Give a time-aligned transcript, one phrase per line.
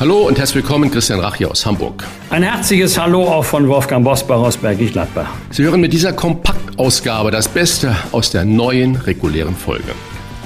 [0.00, 2.04] Hallo und herzlich willkommen, Christian Rach hier aus Hamburg.
[2.30, 5.28] Ein herzliches Hallo auch von Wolfgang Bosbach aus Bergisch Gladbach.
[5.50, 9.90] Sie hören mit dieser Kompaktausgabe das Beste aus der neuen regulären Folge.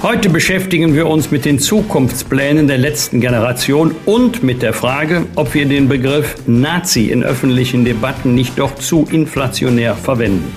[0.01, 5.53] Heute beschäftigen wir uns mit den Zukunftsplänen der letzten Generation und mit der Frage, ob
[5.53, 10.51] wir den Begriff Nazi in öffentlichen Debatten nicht doch zu inflationär verwenden.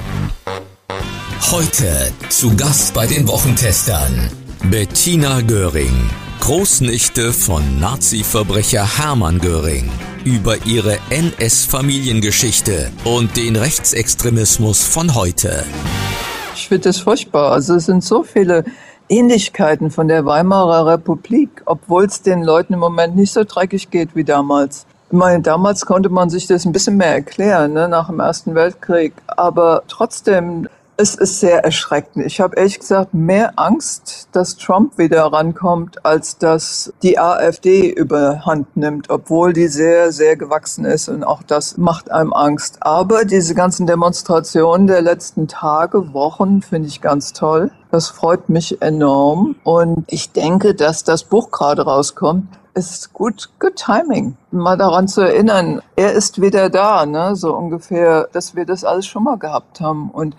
[1.50, 4.30] Heute zu Gast bei den Wochentestern
[4.70, 5.92] Bettina Göring.
[6.40, 9.90] Großnichte von Nazi-Verbrecher Hermann Göring
[10.24, 15.64] über ihre NS-Familiengeschichte und den Rechtsextremismus von heute.
[16.54, 17.52] Ich finde das furchtbar.
[17.52, 18.64] Also es sind so viele
[19.08, 24.14] Ähnlichkeiten von der Weimarer Republik, obwohl es den Leuten im Moment nicht so dreckig geht
[24.14, 24.86] wie damals.
[25.08, 28.54] Ich meine, damals konnte man sich das ein bisschen mehr erklären, ne, nach dem Ersten
[28.54, 29.14] Weltkrieg.
[29.26, 32.24] Aber trotzdem, es ist sehr erschreckend.
[32.24, 38.76] Ich habe ehrlich gesagt mehr Angst, dass Trump wieder rankommt, als dass die AfD überhand
[38.76, 42.78] nimmt, obwohl die sehr, sehr gewachsen ist und auch das macht einem Angst.
[42.80, 47.70] Aber diese ganzen Demonstrationen der letzten Tage, Wochen finde ich ganz toll.
[47.90, 53.76] Das freut mich enorm und ich denke, dass das Buch gerade rauskommt, ist gut, good
[53.76, 54.36] timing.
[54.50, 57.34] Mal daran zu erinnern, er ist wieder da, ne?
[57.34, 60.36] so ungefähr, dass wir das alles schon mal gehabt haben und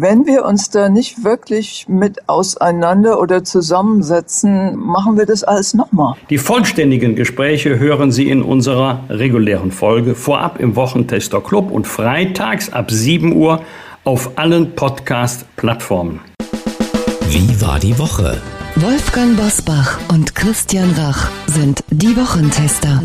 [0.00, 6.14] wenn wir uns da nicht wirklich mit auseinander oder zusammensetzen, machen wir das alles nochmal.
[6.30, 12.72] Die vollständigen Gespräche hören Sie in unserer regulären Folge vorab im Wochentester Club und freitags
[12.72, 13.62] ab 7 Uhr
[14.04, 16.20] auf allen Podcast-Plattformen.
[17.28, 18.40] Wie war die Woche?
[18.76, 23.02] Wolfgang Bosbach und Christian Rach sind die Wochentester.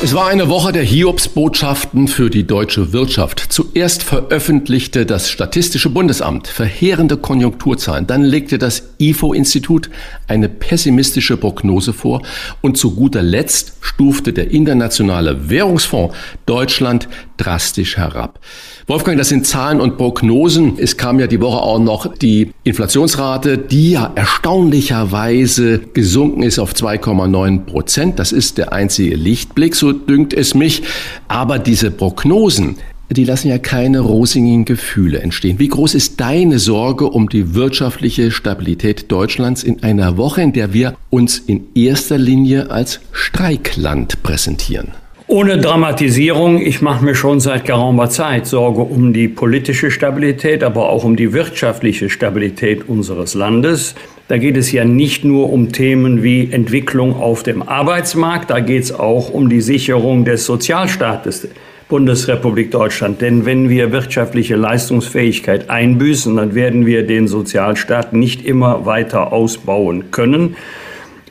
[0.00, 3.40] Es war eine Woche der Hiobsbotschaften für die deutsche Wirtschaft.
[3.48, 9.90] Zuerst veröffentlichte das Statistische Bundesamt verheerende Konjunkturzahlen, dann legte das IFO-Institut
[10.28, 12.22] eine pessimistische Prognose vor
[12.60, 16.14] und zu guter Letzt stufte der Internationale Währungsfonds
[16.46, 18.38] Deutschland drastisch herab.
[18.86, 20.78] Wolfgang, das sind Zahlen und Prognosen.
[20.78, 26.72] Es kam ja die Woche auch noch die Inflationsrate, die ja erstaunlicherweise gesunken ist auf
[26.72, 28.18] 2,9 Prozent.
[28.18, 30.82] Das ist der einzige Lichtblick, so dünkt es mich.
[31.28, 32.76] Aber diese Prognosen,
[33.10, 35.58] die lassen ja keine rosigen Gefühle entstehen.
[35.58, 40.72] Wie groß ist deine Sorge um die wirtschaftliche Stabilität Deutschlands in einer Woche, in der
[40.72, 44.88] wir uns in erster Linie als Streikland präsentieren?
[45.30, 50.88] Ohne Dramatisierung, ich mache mir schon seit geraumer Zeit Sorge um die politische Stabilität, aber
[50.88, 53.94] auch um die wirtschaftliche Stabilität unseres Landes.
[54.28, 58.82] Da geht es ja nicht nur um Themen wie Entwicklung auf dem Arbeitsmarkt, da geht
[58.82, 61.48] es auch um die Sicherung des Sozialstaates
[61.88, 63.22] Bundesrepublik Deutschland.
[63.22, 70.10] Denn wenn wir wirtschaftliche Leistungsfähigkeit einbüßen, dann werden wir den Sozialstaat nicht immer weiter ausbauen
[70.10, 70.56] können.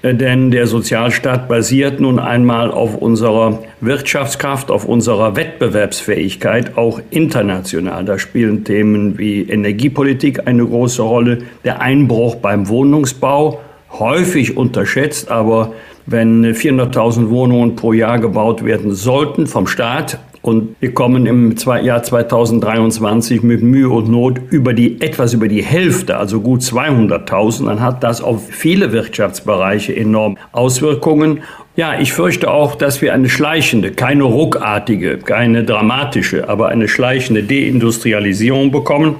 [0.01, 8.05] Äh, denn der Sozialstaat basiert nun einmal auf unserer Wirtschaftskraft, auf unserer Wettbewerbsfähigkeit, auch international.
[8.05, 15.73] Da spielen Themen wie Energiepolitik eine große Rolle, der Einbruch beim Wohnungsbau, häufig unterschätzt, aber
[16.05, 22.03] wenn 400.000 Wohnungen pro Jahr gebaut werden sollten vom Staat, und wir kommen im Jahr
[22.03, 27.65] 2023 mit Mühe und Not über die, etwas über die Hälfte, also gut 200.000.
[27.65, 31.41] Dann hat das auf viele Wirtschaftsbereiche enorm Auswirkungen.
[31.75, 37.43] Ja, ich fürchte auch, dass wir eine schleichende, keine ruckartige, keine dramatische, aber eine schleichende
[37.43, 39.17] Deindustrialisierung bekommen,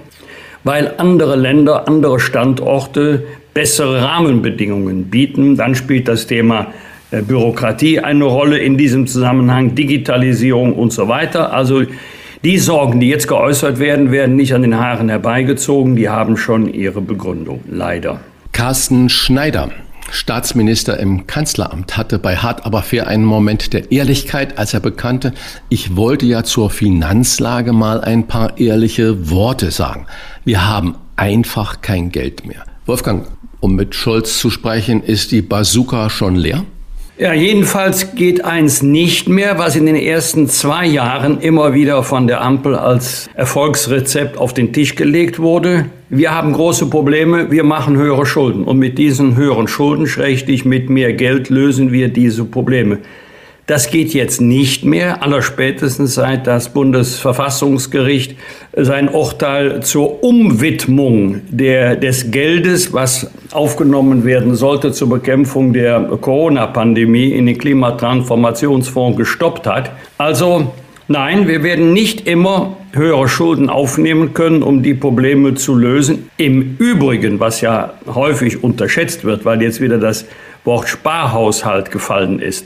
[0.63, 5.57] weil andere Länder, andere Standorte bessere Rahmenbedingungen bieten.
[5.57, 6.67] Dann spielt das Thema
[7.11, 11.53] Bürokratie eine Rolle in diesem Zusammenhang, Digitalisierung und so weiter.
[11.53, 11.83] Also
[12.43, 16.71] die Sorgen, die jetzt geäußert werden, werden nicht an den Haaren herbeigezogen, die haben schon
[16.71, 18.19] ihre Begründung, leider.
[18.51, 19.69] Carsten Schneider,
[20.11, 25.33] Staatsminister im Kanzleramt, hatte bei Hart aber fair einen Moment der Ehrlichkeit, als er bekannte,
[25.69, 30.05] ich wollte ja zur Finanzlage mal ein paar ehrliche Worte sagen.
[30.45, 32.63] Wir haben einfach kein Geld mehr.
[32.85, 33.27] Wolfgang,
[33.59, 36.63] um mit Scholz zu sprechen, ist die Bazooka schon leer?
[37.19, 42.27] Ja, jedenfalls geht eins nicht mehr, was in den ersten zwei Jahren immer wieder von
[42.27, 45.85] der Ampel als Erfolgsrezept auf den Tisch gelegt wurde.
[46.09, 48.65] Wir haben große Probleme, wir machen höhere Schulden.
[48.65, 52.99] Und mit diesen höheren Schulden, schrägstich mit mehr Geld, lösen wir diese Probleme.
[53.67, 58.37] Das geht jetzt nicht mehr, allerspätestens seit das Bundesverfassungsgericht
[58.77, 67.33] sein Urteil zur Umwidmung der, des Geldes, was aufgenommen werden sollte zur Bekämpfung der Corona-Pandemie
[67.33, 69.91] in den Klimatransformationsfonds gestoppt hat.
[70.17, 70.71] Also
[71.09, 76.29] nein, wir werden nicht immer höhere Schulden aufnehmen können, um die Probleme zu lösen.
[76.37, 80.25] Im Übrigen, was ja häufig unterschätzt wird, weil jetzt wieder das
[80.63, 82.65] Wort Sparhaushalt gefallen ist.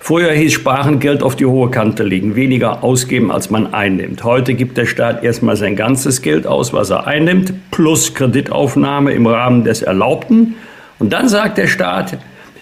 [0.00, 4.24] Früher hieß Sparen Geld auf die hohe Kante legen, weniger ausgeben, als man einnimmt.
[4.24, 9.26] Heute gibt der Staat erstmal sein ganzes Geld aus, was er einnimmt, plus Kreditaufnahme im
[9.26, 10.54] Rahmen des Erlaubten.
[10.98, 12.16] Und dann sagt der Staat,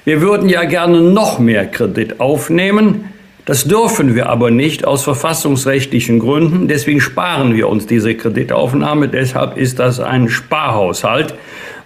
[0.05, 3.13] wir würden ja gerne noch mehr Kredit aufnehmen.
[3.45, 6.67] Das dürfen wir aber nicht aus verfassungsrechtlichen Gründen.
[6.67, 9.09] Deswegen sparen wir uns diese Kreditaufnahme.
[9.09, 11.35] Deshalb ist das ein Sparhaushalt.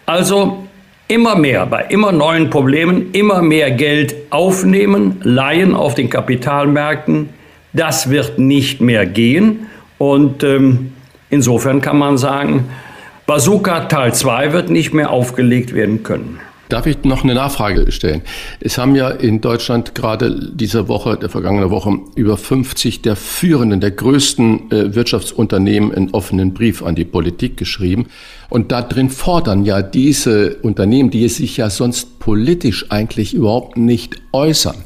[0.07, 0.67] Also
[1.11, 7.31] immer mehr, bei immer neuen Problemen, immer mehr Geld aufnehmen, leihen auf den Kapitalmärkten.
[7.73, 9.67] Das wird nicht mehr gehen.
[9.99, 10.93] Und ähm,
[11.29, 12.69] insofern kann man sagen,
[13.27, 16.41] Bazooka Teil 2 wird nicht mehr aufgelegt werden können.
[16.71, 18.23] Darf ich noch eine Nachfrage stellen?
[18.61, 23.81] Es haben ja in Deutschland gerade diese Woche, der vergangenen Woche, über 50 der führenden,
[23.81, 28.07] der größten äh, Wirtschaftsunternehmen einen offenen Brief an die Politik geschrieben.
[28.49, 34.23] Und da drin fordern ja diese Unternehmen, die sich ja sonst politisch eigentlich überhaupt nicht
[34.33, 34.77] äußern,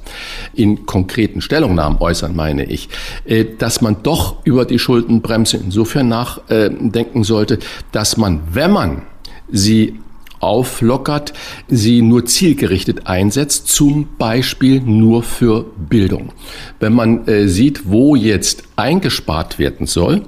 [0.54, 2.88] in konkreten Stellungnahmen äußern, meine ich,
[3.26, 7.58] äh, dass man doch über die Schuldenbremse insofern nachdenken sollte,
[7.92, 9.02] dass man, wenn man
[9.50, 9.98] sie
[10.44, 11.32] auflockert,
[11.68, 16.32] sie nur zielgerichtet einsetzt, zum Beispiel nur für Bildung.
[16.80, 20.22] Wenn man äh, sieht, wo jetzt eingespart werden soll,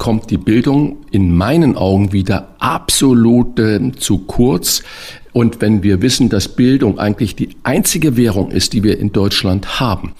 [0.00, 4.82] kommt die Bildung in meinen Augen wieder absolut äh, zu kurz.
[5.32, 9.80] Und wenn wir wissen, dass Bildung eigentlich die einzige Währung ist, die wir in Deutschland
[9.80, 10.12] haben,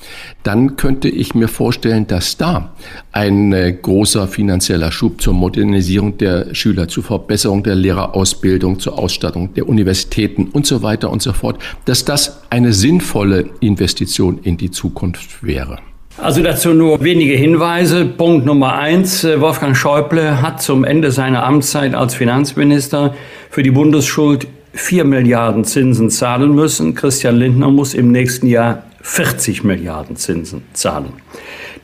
[0.42, 2.72] dann könnte ich mir vorstellen, dass da
[3.12, 9.54] ein äh, großer finanzieller Schub zur Modernisierung der Schüler, zur Verbesserung der Lehrerausbildung, zur Ausstattung
[9.54, 14.70] der Universitäten und so weiter und so fort, dass das eine sinnvolle Investition in die
[14.70, 15.78] Zukunft wäre.
[16.18, 18.04] Also dazu nur wenige Hinweise.
[18.04, 19.24] Punkt Nummer eins.
[19.24, 23.14] Äh, Wolfgang Schäuble hat zum Ende seiner Amtszeit als Finanzminister
[23.48, 26.94] für die Bundesschuld 4 Milliarden Zinsen zahlen müssen.
[26.94, 31.12] Christian Lindner muss im nächsten Jahr 40 Milliarden Zinsen zahlen.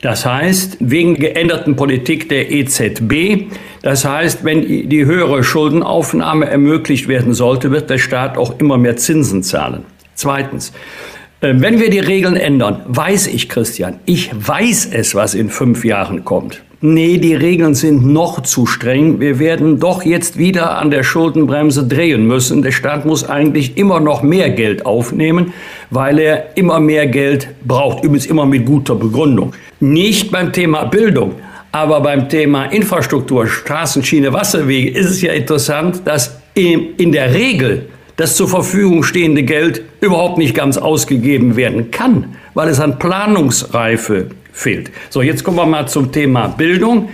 [0.01, 3.47] Das heißt, wegen geänderten Politik der EZB,
[3.81, 8.97] das heißt, wenn die höhere Schuldenaufnahme ermöglicht werden sollte, wird der Staat auch immer mehr
[8.97, 9.85] Zinsen zahlen.
[10.13, 10.71] Zweitens,
[11.41, 15.83] äh, wenn wir die Regeln ändern, weiß ich, Christian, ich weiß es, was in fünf
[15.83, 16.61] Jahren kommt.
[16.79, 19.19] Nee, die Regeln sind noch zu streng.
[19.19, 22.61] Wir werden doch jetzt wieder an der Schuldenbremse drehen müssen.
[22.61, 25.53] Der Staat muss eigentlich immer noch mehr Geld aufnehmen,
[25.89, 28.03] weil er immer mehr Geld braucht.
[28.03, 29.53] Übrigens immer mit guter Begründung.
[29.79, 31.33] Nicht beim Thema Bildung,
[31.71, 37.87] aber beim Thema Infrastruktur, Straßen, Schiene, Wasserwege ist es ja interessant, dass in der Regel
[38.17, 44.27] das zur Verfügung stehende Geld überhaupt nicht ganz ausgegeben werden kann, weil es an Planungsreife
[44.57, 44.91] fehlt.
[45.09, 47.09] So, jetzt kommen wir mal zum Thema Bildung.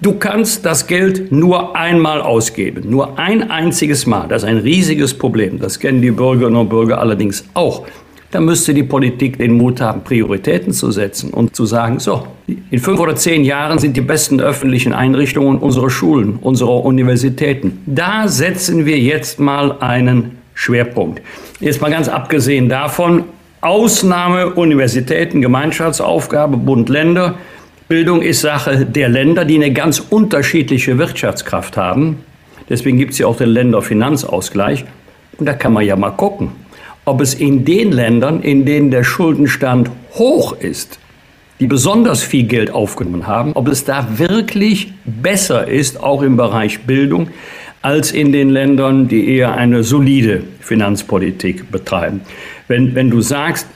[0.00, 4.28] Du kannst das Geld nur einmal ausgeben, nur ein einziges Mal.
[4.28, 5.58] Das ist ein riesiges Problem.
[5.58, 7.86] Das kennen die Bürgerinnen und Bürger allerdings auch.
[8.30, 12.78] Da müsste die Politik den Mut haben, Prioritäten zu setzen und zu sagen, so, in
[12.78, 17.80] fünf oder zehn Jahren sind die besten öffentlichen Einrichtungen unsere Schulen, unsere Universitäten.
[17.86, 21.22] Da setzen wir jetzt mal einen Schwerpunkt.
[21.60, 23.24] Jetzt mal ganz abgesehen davon,
[23.60, 27.34] Ausnahme Universitäten, Gemeinschaftsaufgabe, Bund, Länder.
[27.88, 32.22] Bildung ist Sache der Länder, die eine ganz unterschiedliche Wirtschaftskraft haben.
[32.68, 34.84] Deswegen gibt es ja auch den Länderfinanzausgleich.
[35.38, 36.50] Und da kann man ja mal gucken,
[37.04, 41.00] ob es in den Ländern, in denen der Schuldenstand hoch ist,
[41.58, 46.82] die besonders viel Geld aufgenommen haben, ob es da wirklich besser ist, auch im Bereich
[46.82, 47.30] Bildung,
[47.88, 52.20] als in den Ländern, die eher eine solide Finanzpolitik betreiben.
[52.66, 53.66] Wenn, wenn du sagst,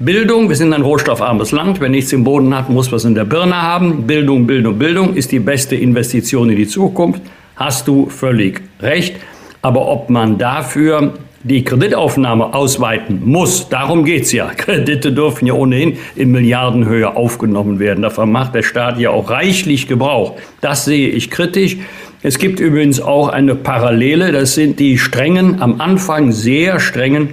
[0.00, 3.26] Bildung, wir sind ein rohstoffarmes Land, wer nichts im Boden hat, muss was in der
[3.26, 4.08] Birne haben.
[4.08, 7.22] Bildung, Bildung, Bildung ist die beste Investition in die Zukunft.
[7.54, 9.14] Hast du völlig recht.
[9.62, 14.46] Aber ob man dafür die Kreditaufnahme ausweiten muss, darum geht es ja.
[14.56, 18.02] Kredite dürfen ja ohnehin in Milliardenhöhe aufgenommen werden.
[18.02, 20.38] Davon macht der Staat ja auch reichlich Gebrauch.
[20.60, 21.76] Das sehe ich kritisch.
[22.22, 27.30] Es gibt übrigens auch eine Parallele, das sind die strengen, am Anfang sehr strengen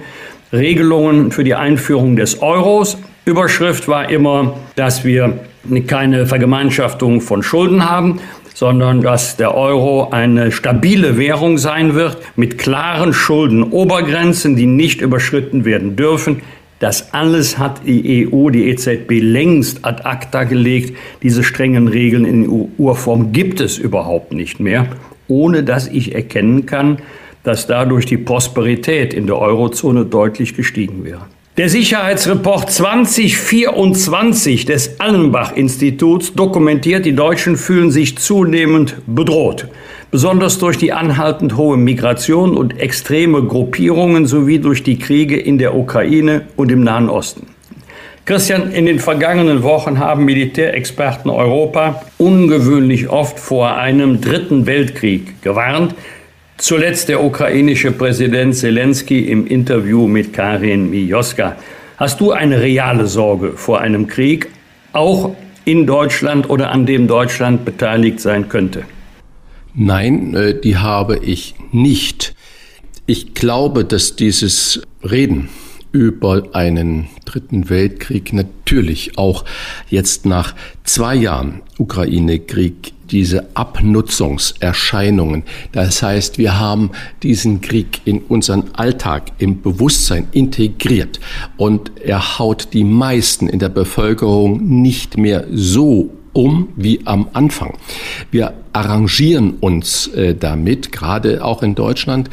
[0.50, 2.96] Regelungen für die Einführung des Euros.
[3.26, 5.40] Überschrift war immer, dass wir
[5.86, 8.20] keine Vergemeinschaftung von Schulden haben,
[8.54, 15.66] sondern dass der Euro eine stabile Währung sein wird mit klaren Schuldenobergrenzen, die nicht überschritten
[15.66, 16.40] werden dürfen.
[16.78, 20.96] Das alles hat die EU, die EZB längst ad acta gelegt.
[21.22, 24.86] Diese strengen Regeln in Urform gibt es überhaupt nicht mehr,
[25.26, 26.98] ohne dass ich erkennen kann,
[27.42, 31.26] dass dadurch die Prosperität in der Eurozone deutlich gestiegen wäre.
[31.58, 39.66] Der Sicherheitsreport 2024 des Allenbach-Instituts dokumentiert, die Deutschen fühlen sich zunehmend bedroht,
[40.12, 45.74] besonders durch die anhaltend hohe Migration und extreme Gruppierungen sowie durch die Kriege in der
[45.74, 47.48] Ukraine und im Nahen Osten.
[48.24, 55.96] Christian, in den vergangenen Wochen haben Militärexperten Europa ungewöhnlich oft vor einem dritten Weltkrieg gewarnt.
[56.58, 61.56] Zuletzt der ukrainische Präsident Zelensky im Interview mit Karin Mioska.
[61.96, 64.48] Hast du eine reale Sorge vor einem Krieg,
[64.92, 68.82] auch in Deutschland oder an dem Deutschland beteiligt sein könnte?
[69.72, 72.34] Nein, äh, die habe ich nicht.
[73.06, 75.50] Ich glaube, dass dieses Reden
[75.98, 79.44] über einen dritten Weltkrieg natürlich auch
[79.90, 85.42] jetzt nach zwei Jahren Ukraine-Krieg diese Abnutzungserscheinungen.
[85.72, 86.92] Das heißt, wir haben
[87.24, 91.18] diesen Krieg in unseren Alltag, im Bewusstsein integriert
[91.56, 97.76] und er haut die meisten in der Bevölkerung nicht mehr so um wie am Anfang.
[98.30, 102.30] Wir arrangieren uns äh, damit, gerade auch in Deutschland,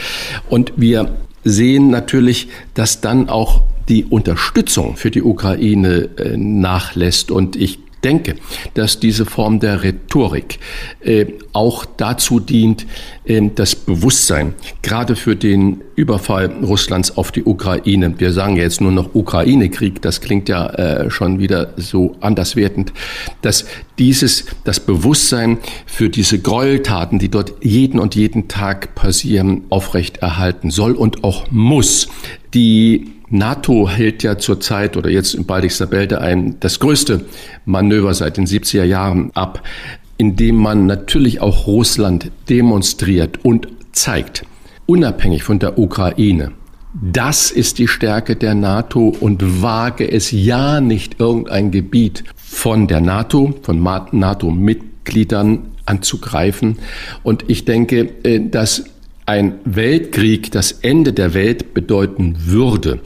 [0.49, 7.31] und wir sehen natürlich, dass dann auch die Unterstützung für die Ukraine äh, nachlässt.
[7.31, 8.35] Und ich denke,
[8.75, 10.59] dass diese Form der Rhetorik
[11.01, 12.85] äh, auch dazu dient,
[13.25, 18.91] äh, das Bewusstsein, gerade für den Überfall Russlands auf die Ukraine, wir sagen jetzt nur
[18.91, 22.93] noch Ukraine-Krieg, das klingt ja äh, schon wieder so anderswertend,
[23.41, 23.65] dass
[23.97, 25.57] dieses, das Bewusstsein
[25.87, 32.07] für diese Gräueltaten, die dort jeden und jeden Tag passieren, aufrechterhalten soll und auch muss.
[32.53, 37.25] Die NATO hält ja zurzeit oder jetzt in baldigster Bälde ein das größte
[37.65, 39.63] Manöver seit den 70er Jahren ab,
[40.17, 44.45] indem man natürlich auch Russland demonstriert und zeigt,
[44.85, 46.51] unabhängig von der Ukraine.
[46.93, 53.01] Das ist die Stärke der NATO und wage es ja nicht irgendein Gebiet von der
[53.01, 56.79] NATO, von NATO-Mitgliedern anzugreifen.
[57.21, 58.85] Und ich denke, äh, dass
[59.25, 62.99] ein Weltkrieg das Ende der Welt bedeuten würde.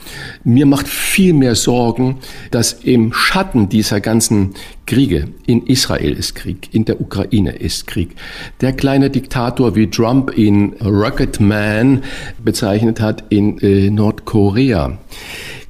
[0.44, 2.18] Mir macht viel mehr Sorgen,
[2.52, 4.54] dass im Schatten dieser ganzen
[4.86, 8.16] Kriege, in Israel ist Krieg, in der Ukraine ist Krieg,
[8.60, 12.04] der kleine Diktator, wie Trump ihn Rocket Man
[12.44, 14.98] bezeichnet hat, in äh, Nordkorea,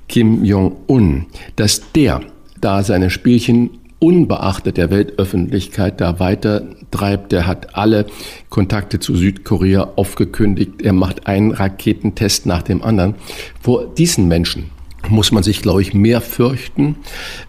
[0.08, 1.27] Kim Jong-un,
[1.58, 2.22] dass der
[2.60, 7.31] da seine Spielchen unbeachtet der Weltöffentlichkeit da weiter treibt.
[7.31, 8.05] Der hat alle
[8.50, 10.81] Kontakte zu Südkorea aufgekündigt.
[10.81, 13.15] Er macht einen Raketentest nach dem anderen.
[13.62, 14.72] Vor diesen Menschen
[15.08, 16.98] muss man sich, glaube ich, mehr fürchten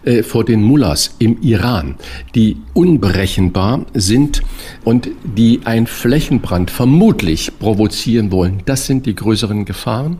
[0.03, 1.95] äh, vor den Mullahs im Iran,
[2.33, 4.41] die unberechenbar sind
[4.83, 8.61] und die einen Flächenbrand vermutlich provozieren wollen.
[8.65, 10.19] Das sind die größeren Gefahren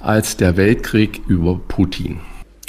[0.00, 2.20] als der Weltkrieg über Putin.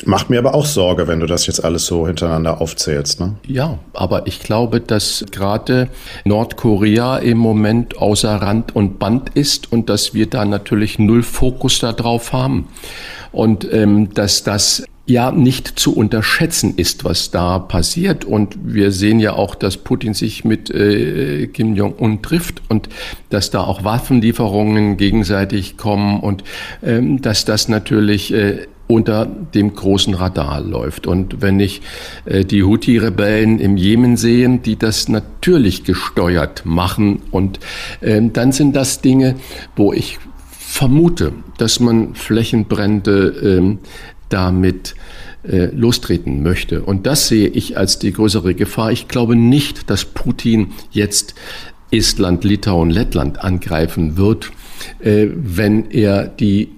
[0.06, 3.20] Macht mir aber auch Sorge, wenn du das jetzt alles so hintereinander aufzählst.
[3.20, 3.36] Ne?
[3.48, 5.90] Ja, aber ich glaube, dass gerade
[6.26, 11.80] Nordkorea im Moment außer Rand und Band ist und dass wir da natürlich null Fokus
[11.80, 12.68] darauf haben.
[13.32, 18.24] Und ähm, dass das ja nicht zu unterschätzen ist, was da passiert.
[18.24, 22.88] Und wir sehen ja auch, dass Putin sich mit äh, Kim Jong-un trifft und
[23.30, 26.44] dass da auch Waffenlieferungen gegenseitig kommen und
[26.84, 31.08] ähm, dass das natürlich äh, unter dem großen Radar läuft.
[31.08, 31.82] Und wenn ich
[32.26, 37.60] äh, die Houthi-Rebellen im Jemen sehe, die das natürlich gesteuert machen, und
[38.02, 39.36] äh, dann sind das Dinge,
[39.76, 40.20] wo ich
[40.52, 43.78] vermute, dass man Flächenbrände äh,
[44.30, 44.96] damit
[45.44, 46.82] äh, lostreten möchte.
[46.84, 48.92] Und das sehe ich als die größere Gefahr.
[48.92, 51.36] Ich glaube nicht, dass Putin jetzt
[51.92, 54.52] Estland, Litauen, Lettland angreifen wird,
[55.00, 56.70] äh, wenn er die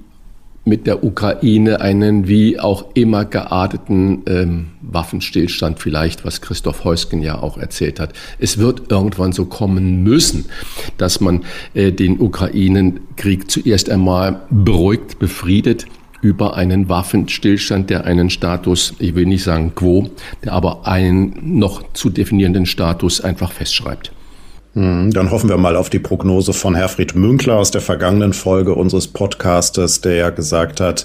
[0.66, 7.42] mit der Ukraine einen wie auch immer gearteten ähm, Waffenstillstand vielleicht, was Christoph Heusgen ja
[7.42, 8.14] auch erzählt hat.
[8.40, 10.46] Es wird irgendwann so kommen müssen,
[10.98, 11.44] dass man
[11.74, 15.86] äh, den Ukrainenkrieg zuerst einmal beruhigt, befriedet
[16.22, 20.10] über einen Waffenstillstand, der einen Status, ich will nicht sagen quo,
[20.44, 24.14] der aber einen noch zu definierenden Status einfach festschreibt.
[24.74, 28.74] Hm, dann hoffen wir mal auf die Prognose von Herfried Münkler aus der vergangenen Folge
[28.74, 31.04] unseres Podcastes, der ja gesagt hat,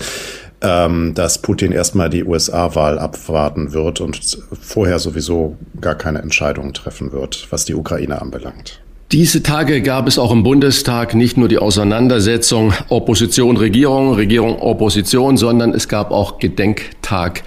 [0.61, 7.13] ähm, dass Putin erstmal die USA-Wahl abwarten wird und vorher sowieso gar keine Entscheidungen treffen
[7.13, 8.81] wird, was die Ukraine anbelangt.
[9.13, 15.37] Diese Tage gab es auch im Bundestag nicht nur die Auseinandersetzung Opposition, Regierung, Regierung, Opposition,
[15.37, 17.43] sondern es gab auch Gedenktag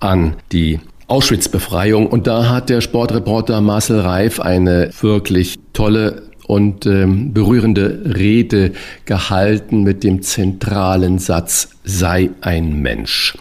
[0.00, 0.80] an die
[1.12, 2.06] Auschwitz-Befreiung.
[2.06, 8.72] Und da hat der Sportreporter Marcel Reif eine wirklich tolle und ähm, berührende Rede
[9.04, 13.36] gehalten mit dem zentralen Satz, sei ein Mensch.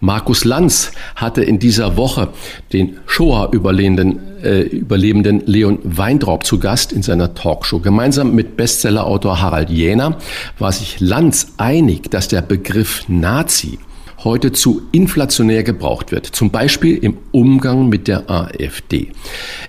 [0.00, 2.28] Markus Lanz hatte in dieser Woche
[2.74, 7.80] den Shoah-Überlebenden äh, Überlebenden Leon Weintraub zu Gast in seiner Talkshow.
[7.80, 10.18] Gemeinsam mit Bestsellerautor Harald Jäner
[10.58, 13.78] war sich Lanz einig, dass der Begriff Nazi
[14.24, 19.08] heute zu inflationär gebraucht wird, zum Beispiel im Umgang mit der AfD.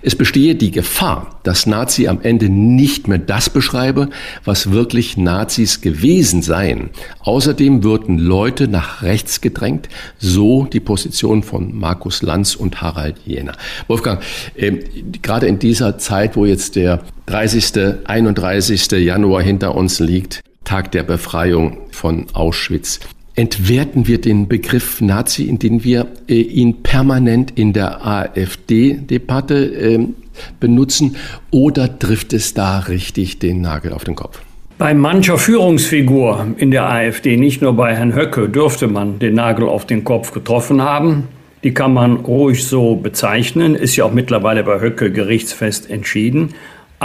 [0.02, 4.08] Es bestehe die Gefahr, dass Nazi am Ende nicht mehr das beschreibe,
[4.44, 6.90] was wirklich Nazis gewesen seien.
[7.20, 13.52] Außerdem würden Leute nach rechts gedrängt, so die Position von Markus Lanz und Harald Jäner.
[13.88, 14.22] Wolfgang,
[14.54, 14.72] äh,
[15.22, 18.92] gerade in dieser Zeit, wo jetzt der 30., 31.
[18.92, 23.00] Januar hinter uns liegt, Tag der Befreiung von Auschwitz
[23.36, 30.06] entwerten wir den Begriff Nazi, indem wir äh, ihn permanent in der AfD-Debatte äh,
[30.58, 31.16] benutzen,
[31.50, 34.40] oder trifft es da richtig den Nagel auf den Kopf?
[34.78, 39.68] Bei mancher Führungsfigur in der AfD, nicht nur bei Herrn Höcke, dürfte man den Nagel
[39.68, 41.28] auf den Kopf getroffen haben.
[41.62, 46.50] Die kann man ruhig so bezeichnen, ist ja auch mittlerweile bei Höcke gerichtsfest entschieden.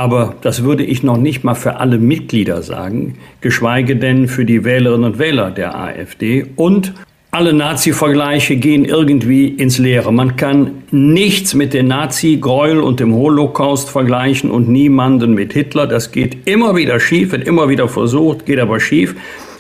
[0.01, 4.63] Aber das würde ich noch nicht mal für alle Mitglieder sagen, geschweige denn für die
[4.63, 6.47] Wählerinnen und Wähler der AfD.
[6.55, 6.93] Und
[7.29, 10.11] alle Nazi-Vergleiche gehen irgendwie ins Leere.
[10.11, 15.85] Man kann nichts mit den Nazi-Gräuel und dem Holocaust vergleichen und niemanden mit Hitler.
[15.85, 19.13] Das geht immer wieder schief, wird immer wieder versucht, geht aber schief.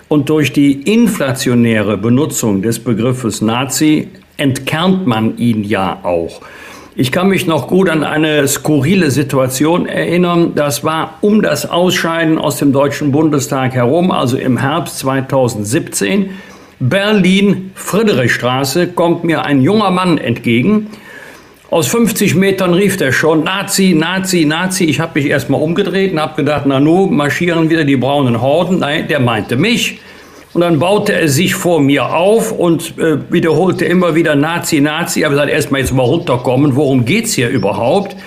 [0.07, 4.07] Und durch die inflationäre Benutzung des Begriffes Nazi
[4.37, 6.41] entkernt man ihn ja auch.
[6.93, 10.51] Ich kann mich noch gut an eine skurrile Situation erinnern.
[10.55, 16.31] Das war um das Ausscheiden aus dem Deutschen Bundestag herum, also im Herbst 2017.
[16.81, 20.87] Berlin, Friedrichstraße, kommt mir ein junger Mann entgegen.
[21.69, 24.83] Aus 50 Metern rief er schon, Nazi, Nazi, Nazi.
[24.83, 28.79] Ich habe mich erstmal umgedreht und habe gedacht, na nu, marschieren wieder die braunen Horden.
[28.79, 30.01] Nein, der meinte mich.
[30.53, 35.23] Und dann baute er sich vor mir auf und äh, wiederholte immer wieder Nazi, Nazi.
[35.23, 36.75] Aber gesagt, erstmal jetzt mal runterkommen.
[36.75, 38.17] Worum geht's hier überhaupt?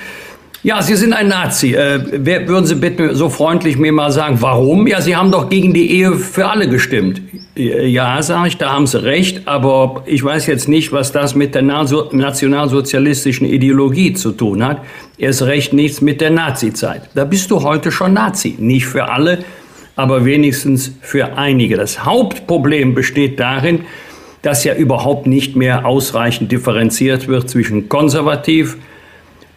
[0.63, 1.75] Ja, Sie sind ein Nazi.
[1.75, 4.87] Äh, würden Sie bitte so freundlich mir mal sagen, warum?
[4.87, 7.21] Ja, Sie haben doch gegen die Ehe für alle gestimmt.
[7.55, 11.55] Ja, sage ich, da haben Sie recht, aber ich weiß jetzt nicht, was das mit
[11.55, 14.81] der nationalsozialistischen Ideologie zu tun hat.
[15.19, 17.03] Erst recht nichts mit der Nazizeit.
[17.15, 18.57] Da bist du heute schon Nazi.
[18.59, 19.45] Nicht für alle,
[19.97, 21.77] aber wenigstens für einige.
[21.77, 23.81] Das Hauptproblem besteht darin,
[24.43, 28.77] dass ja überhaupt nicht mehr ausreichend differenziert wird zwischen konservativ,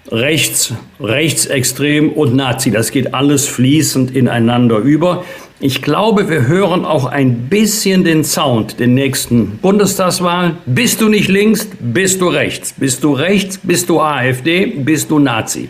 [0.10, 2.72] rechts, rechtsextrem und Nazi.
[2.72, 5.26] Das geht alles fließend ineinander über.
[5.60, 10.56] Ich glaube, wir hören auch ein bisschen den Sound der nächsten Bundestagswahl.
[10.66, 12.74] Bist du nicht links, bist du rechts.
[12.78, 15.70] Bist du rechts, bist du AfD, bist du Nazi.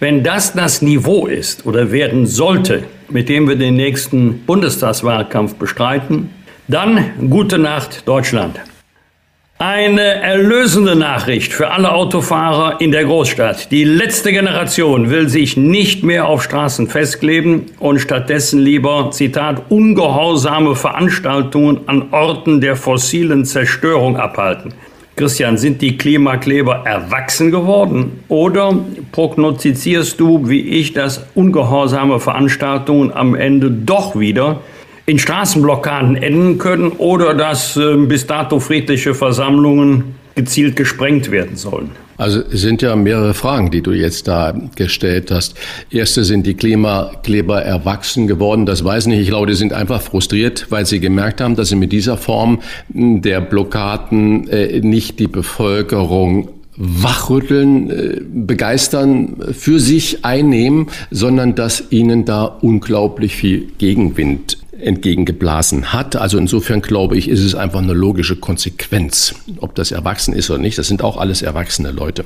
[0.00, 6.30] Wenn das das Niveau ist oder werden sollte, mit dem wir den nächsten Bundestagswahlkampf bestreiten,
[6.68, 8.60] dann gute Nacht Deutschland.
[9.58, 13.70] Eine erlösende Nachricht für alle Autofahrer in der Großstadt.
[13.70, 20.74] Die letzte Generation will sich nicht mehr auf Straßen festkleben und stattdessen lieber, Zitat, ungehorsame
[20.76, 24.72] Veranstaltungen an Orten der fossilen Zerstörung abhalten.
[25.16, 28.20] Christian, sind die Klimakleber erwachsen geworden?
[28.28, 28.78] Oder
[29.12, 34.60] prognostizierst du, wie ich, dass ungehorsame Veranstaltungen am Ende doch wieder
[35.06, 41.90] in Straßenblockaden enden können oder dass äh, bis dato friedliche Versammlungen gezielt gesprengt werden sollen?
[42.20, 45.54] Also es sind ja mehrere Fragen, die du jetzt da gestellt hast.
[45.90, 48.66] Erste sind die Klimakleber erwachsen geworden.
[48.66, 49.20] Das weiß ich nicht.
[49.22, 52.60] Ich glaube, die sind einfach frustriert, weil sie gemerkt haben, dass sie mit dieser Form
[52.90, 62.26] der Blockaden äh, nicht die Bevölkerung wachrütteln, äh, begeistern, für sich einnehmen, sondern dass ihnen
[62.26, 66.16] da unglaublich viel Gegenwind entgegengeblasen hat.
[66.16, 70.58] Also insofern glaube ich, ist es einfach eine logische Konsequenz, ob das erwachsen ist oder
[70.58, 70.78] nicht.
[70.78, 72.24] Das sind auch alles erwachsene Leute.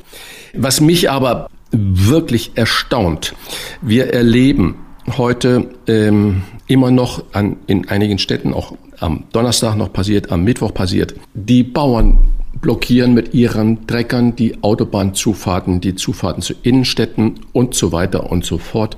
[0.53, 3.35] Was mich aber wirklich erstaunt,
[3.81, 4.75] wir erleben
[5.17, 10.73] heute ähm, immer noch an, in einigen Städten, auch am Donnerstag noch passiert, am Mittwoch
[10.73, 12.17] passiert, die Bauern
[12.61, 18.57] blockieren mit ihren Treckern die Autobahnzufahrten, die Zufahrten zu Innenstädten und so weiter und so
[18.57, 18.97] fort.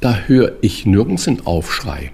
[0.00, 2.10] Da höre ich nirgends einen Aufschrei.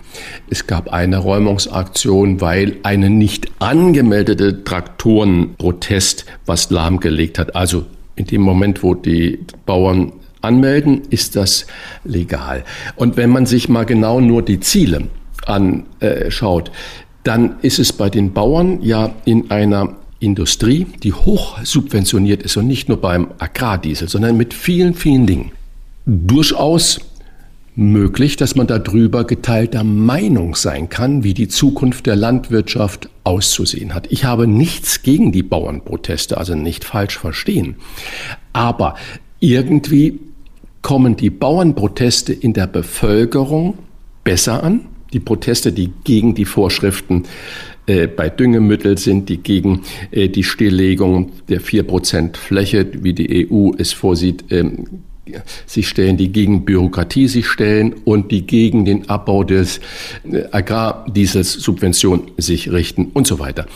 [0.49, 7.57] Es gab eine Räumungsaktion, weil eine nicht angemeldete Traktorenprotest was lahmgelegt hat.
[7.57, 11.67] Also in dem Moment, wo die Bauern anmelden, ist das
[12.05, 12.65] legal.
[12.97, 15.09] Und wenn man sich mal genau nur die Ziele
[15.47, 16.71] anschaut,
[17.25, 22.67] dann ist es bei den Bauern ja in einer Industrie, die hoch subventioniert ist und
[22.67, 25.53] nicht nur beim Agrardiesel, sondern mit vielen, vielen Dingen,
[26.07, 27.01] durchaus
[27.75, 34.11] möglich, dass man darüber geteilter Meinung sein kann, wie die Zukunft der Landwirtschaft auszusehen hat.
[34.11, 37.77] Ich habe nichts gegen die Bauernproteste, also nicht falsch verstehen.
[38.53, 38.97] Aber
[39.41, 40.21] irgendwie
[40.83, 43.79] kommen die Bauernproteste in der Bevölkerung
[44.25, 44.83] besser an.
[45.13, 47.25] Die Proteste, die gegen die Vorschriften
[47.87, 53.51] äh, bei Düngemittel sind, die gegen äh, die Stilllegung der vier Prozent Fläche, wie die
[53.51, 55.03] EU es vorsieht, ähm,
[55.67, 59.81] sich stellen, die gegen Bürokratie sich stellen und die gegen den Abbau des
[60.25, 63.67] äh, Agrardieselsubvention sich richten und so weiter.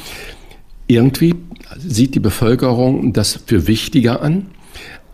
[0.89, 1.35] Irgendwie
[1.79, 4.47] sieht die Bevölkerung das für wichtiger an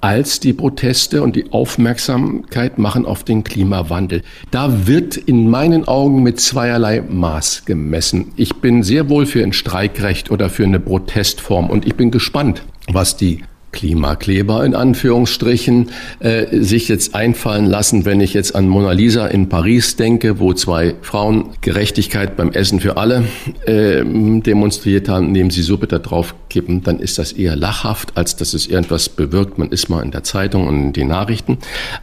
[0.03, 4.23] als die Proteste und die Aufmerksamkeit machen auf den Klimawandel.
[4.51, 8.33] Da wird in meinen Augen mit zweierlei Maß gemessen.
[8.37, 12.65] Ich bin sehr wohl für ein Streikrecht oder für eine Protestform und ich bin gespannt,
[12.89, 18.93] was die Klimakleber in Anführungsstrichen äh, sich jetzt einfallen lassen, wenn ich jetzt an Mona
[18.93, 23.25] Lisa in Paris denke, wo zwei Frauen Gerechtigkeit beim Essen für alle
[23.67, 28.37] äh, demonstriert haben, indem sie Suppe da drauf kippen, dann ist das eher lachhaft, als
[28.37, 29.59] dass es irgendwas bewirkt.
[29.59, 31.59] Man ist mal in der Zeitung und in den Nachrichten,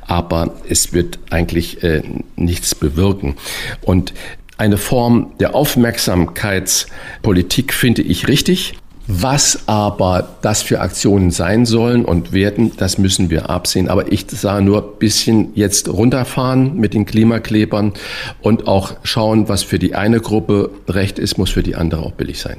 [0.08, 2.02] aber es wird eigentlich äh,
[2.36, 3.36] nichts bewirken.
[3.82, 4.14] Und
[4.58, 8.74] eine Form der Aufmerksamkeitspolitik finde ich richtig.
[9.12, 13.90] Was aber das für Aktionen sein sollen und werden, das müssen wir absehen.
[13.90, 17.94] Aber ich sage nur ein bisschen jetzt runterfahren mit den Klimaklebern
[18.42, 22.12] und auch schauen, was für die eine Gruppe recht ist, muss für die andere auch
[22.12, 22.58] billig sein.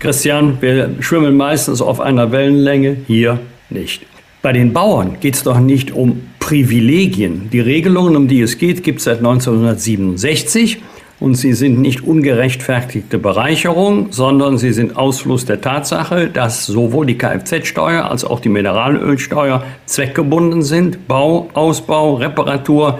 [0.00, 3.38] Christian, wir schwimmen meistens auf einer Wellenlänge, hier
[3.70, 4.02] nicht.
[4.42, 7.48] Bei den Bauern geht es doch nicht um Privilegien.
[7.52, 10.82] Die Regelungen, um die es geht, gibt es seit 1967
[11.22, 17.16] und sie sind nicht ungerechtfertigte Bereicherung, sondern sie sind Ausfluss der Tatsache, dass sowohl die
[17.16, 21.06] Kfz-Steuer als auch die Mineralölsteuer zweckgebunden sind.
[21.06, 22.98] Bau, Ausbau, Reparatur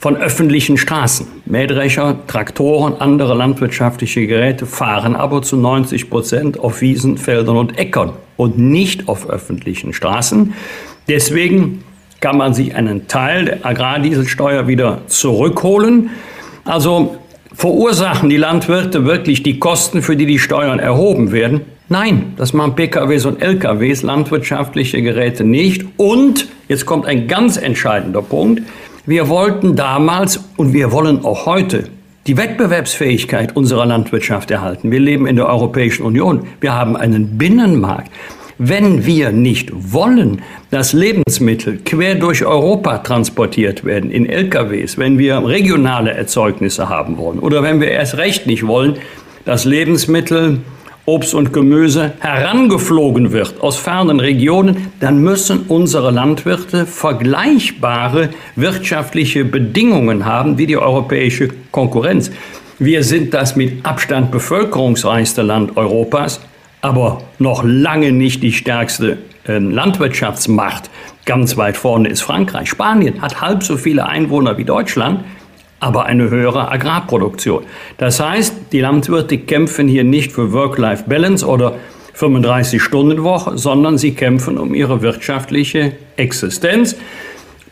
[0.00, 1.28] von öffentlichen Straßen.
[1.46, 8.14] Mähdrescher, Traktoren, andere landwirtschaftliche Geräte fahren aber zu 90 Prozent auf Wiesen, Feldern und Äckern
[8.36, 10.52] und nicht auf öffentlichen Straßen.
[11.08, 11.84] Deswegen
[12.20, 16.10] kann man sich einen Teil der Agrardieselsteuer wieder zurückholen.
[16.64, 17.18] Also
[17.56, 21.62] Verursachen die Landwirte wirklich die Kosten, für die die Steuern erhoben werden?
[21.88, 25.86] Nein, das machen PKWs und LKWs, landwirtschaftliche Geräte nicht.
[25.96, 28.62] Und, jetzt kommt ein ganz entscheidender Punkt,
[29.06, 31.84] wir wollten damals und wir wollen auch heute
[32.26, 34.90] die Wettbewerbsfähigkeit unserer Landwirtschaft erhalten.
[34.90, 36.46] Wir leben in der Europäischen Union.
[36.60, 38.10] Wir haben einen Binnenmarkt.
[38.58, 40.40] Wenn wir nicht wollen,
[40.70, 47.38] dass Lebensmittel quer durch Europa transportiert werden in LKWs, wenn wir regionale Erzeugnisse haben wollen
[47.38, 48.96] oder wenn wir erst recht nicht wollen,
[49.44, 50.60] dass Lebensmittel,
[51.04, 60.24] Obst und Gemüse herangeflogen wird aus fernen Regionen, dann müssen unsere Landwirte vergleichbare wirtschaftliche Bedingungen
[60.24, 62.30] haben wie die europäische Konkurrenz.
[62.78, 66.40] Wir sind das mit Abstand bevölkerungsreichste Land Europas
[66.86, 69.18] aber noch lange nicht die stärkste
[69.48, 70.88] äh, Landwirtschaftsmacht.
[71.24, 72.68] Ganz weit vorne ist Frankreich.
[72.68, 75.24] Spanien hat halb so viele Einwohner wie Deutschland,
[75.80, 77.64] aber eine höhere Agrarproduktion.
[77.98, 81.74] Das heißt, die Landwirte kämpfen hier nicht für Work-Life-Balance oder
[82.16, 86.94] 35-Stunden-Woche, sondern sie kämpfen um ihre wirtschaftliche Existenz.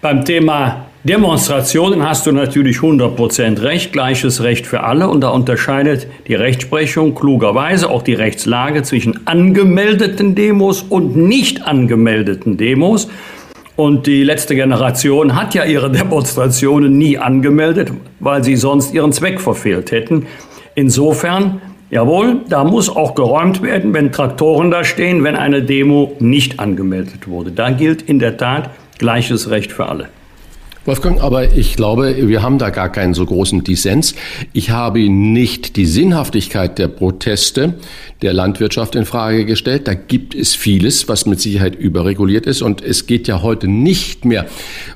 [0.03, 6.07] Beim Thema Demonstrationen hast du natürlich 100% recht, gleiches Recht für alle und da unterscheidet
[6.27, 13.11] die Rechtsprechung klugerweise auch die Rechtslage zwischen angemeldeten Demos und nicht angemeldeten Demos.
[13.77, 19.43] Und die letzte Generation hat ja ihre Demonstrationen nie angemeldet, weil sie sonst ihren Zweck
[19.43, 20.25] verfehlt hätten.
[20.75, 26.61] Insofern, jawohl, da muss auch geräumt werden, wenn Traktoren da stehen, wenn eine Demo nicht
[26.61, 27.53] angemeldet wurde.
[27.53, 30.09] Da gilt in der Tat gleiches Recht für alle.
[30.87, 34.15] Wolfgang, aber ich glaube, wir haben da gar keinen so großen Dissens.
[34.53, 37.75] Ich habe nicht die Sinnhaftigkeit der Proteste
[38.21, 39.89] der Landwirtschaft in Frage gestellt.
[39.89, 42.61] Da gibt es vieles, was mit Sicherheit überreguliert ist.
[42.61, 44.47] Und es geht ja heute nicht mehr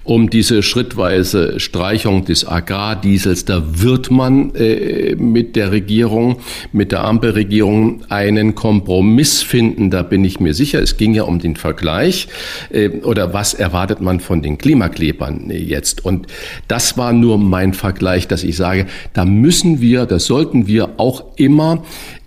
[0.05, 3.47] um diese schrittweise Streichung des Agrardiesels.
[3.47, 6.41] Da wird man äh, mit der Regierung,
[6.73, 9.91] mit der Ampelregierung einen Kompromiss finden.
[9.91, 10.83] Da bin ich mir sicher.
[10.83, 12.29] Es ging ja um den Vergleich.
[12.71, 15.78] Äh, oder was erwartet man von den Klimaklebern jetzt?
[16.05, 16.27] Und
[16.69, 21.25] das war nur mein Vergleich, dass ich sage, da müssen wir, das sollten wir auch
[21.37, 21.83] immer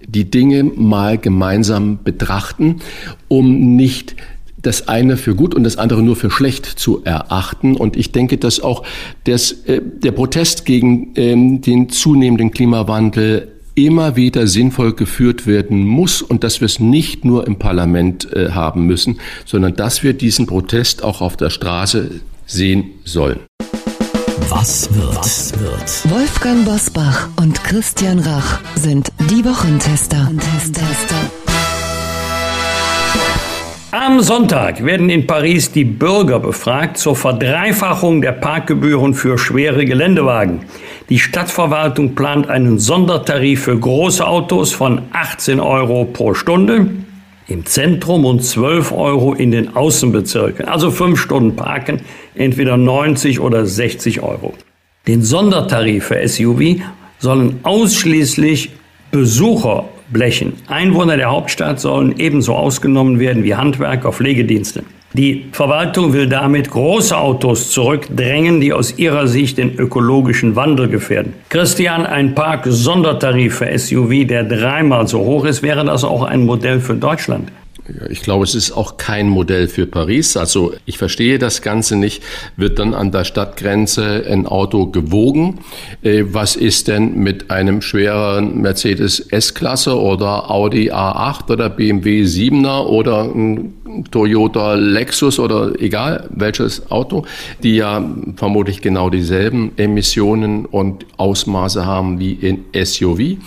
[0.08, 2.78] die Dinge mal gemeinsam betrachten,
[3.28, 4.16] um nicht
[4.62, 7.76] das eine für gut und das andere nur für schlecht zu erachten.
[7.76, 8.84] Und ich denke, dass auch
[9.24, 16.22] das, äh, der Protest gegen ähm, den zunehmenden Klimawandel immer wieder sinnvoll geführt werden muss
[16.22, 20.46] und dass wir es nicht nur im Parlament äh, haben müssen, sondern dass wir diesen
[20.46, 23.40] Protest auch auf der Straße sehen sollen.
[24.50, 25.16] Was wird?
[25.16, 26.12] Was wird?
[26.14, 30.30] Wolfgang Bosbach und Christian Rach sind die Wochentester.
[33.92, 40.62] Am Sonntag werden in Paris die Bürger befragt zur Verdreifachung der Parkgebühren für schwere Geländewagen.
[41.10, 46.90] Die Stadtverwaltung plant einen Sondertarif für große Autos von 18 Euro pro Stunde
[47.48, 50.68] im Zentrum und 12 Euro in den Außenbezirken.
[50.68, 52.02] Also fünf Stunden parken,
[52.36, 54.54] entweder 90 oder 60 Euro.
[55.08, 56.82] Den Sondertarif für SUV
[57.20, 58.72] sollen ausschließlich
[59.12, 60.54] Besucher blechen.
[60.68, 64.84] Einwohner der Hauptstadt sollen ebenso ausgenommen werden wie Handwerker, Pflegedienste.
[65.14, 71.34] Die Verwaltung will damit große Autos zurückdrängen, die aus ihrer Sicht den ökologischen Wandel gefährden.
[71.50, 76.80] Christian, ein Park-Sondertarif für SUV, der dreimal so hoch ist, wäre das auch ein Modell
[76.80, 77.52] für Deutschland?
[78.10, 80.38] Ich glaube, es ist auch kein Modell für Paris.
[80.38, 82.24] Also ich verstehe das Ganze nicht.
[82.56, 85.60] Wird dann an der Stadtgrenze ein Auto gewogen?
[86.02, 92.86] Äh, was ist denn mit einem schwereren Mercedes S-Klasse oder Audi A8 oder BMW 7er
[92.86, 93.74] oder ein
[94.12, 97.26] Toyota Lexus oder egal welches Auto,
[97.64, 98.04] die ja
[98.36, 103.38] vermutlich genau dieselben Emissionen und Ausmaße haben wie in SUV.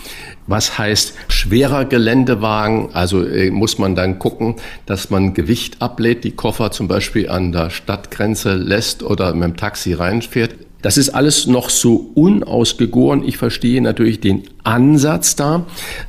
[0.47, 2.91] Was heißt schwerer Geländewagen?
[2.93, 7.53] Also äh, muss man dann gucken, dass man Gewicht ablädt, die Koffer zum Beispiel an
[7.53, 10.55] der Stadtgrenze lässt oder mit dem Taxi reinfährt.
[10.85, 13.27] Das ist alles noch so unausgegoren.
[13.27, 15.65] Ich verstehe natürlich den Ansatz da,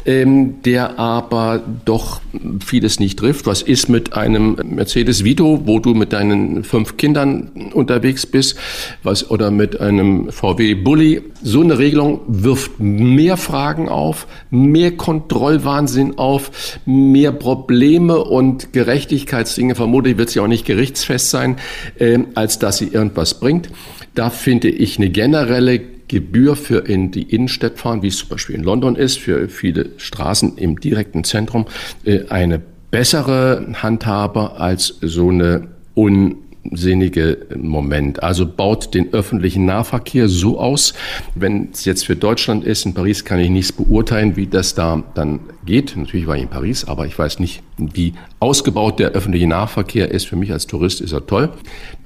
[0.06, 2.20] ähm, der aber doch
[2.66, 3.46] vieles nicht trifft.
[3.46, 8.58] Was ist mit einem Mercedes Vito, wo du mit deinen fünf Kindern unterwegs bist,
[9.02, 11.22] was oder mit einem VW Bulli?
[11.42, 19.76] So eine Regelung wirft mehr Fragen auf, mehr Kontrollwahnsinn auf, mehr Probleme und Gerechtigkeitsdinge.
[19.76, 21.56] Vermutlich wird sie auch nicht gerichtsfest sein,
[21.98, 23.70] äh, als dass sie irgendwas bringt.
[24.16, 28.56] Da finde ich eine generelle Gebühr für in die Innenstadt fahren, wie es zum Beispiel
[28.56, 31.66] in London ist, für viele Straßen im direkten Zentrum,
[32.06, 38.24] äh, eine bessere Handhabe als so eine un sinnige Moment.
[38.24, 40.94] Also baut den öffentlichen Nahverkehr so aus,
[41.36, 45.04] wenn es jetzt für Deutschland ist, in Paris kann ich nichts beurteilen, wie das da
[45.14, 45.96] dann geht.
[45.96, 50.26] Natürlich war ich in Paris, aber ich weiß nicht, wie ausgebaut der öffentliche Nahverkehr ist.
[50.28, 51.50] Für mich als Tourist ist er toll.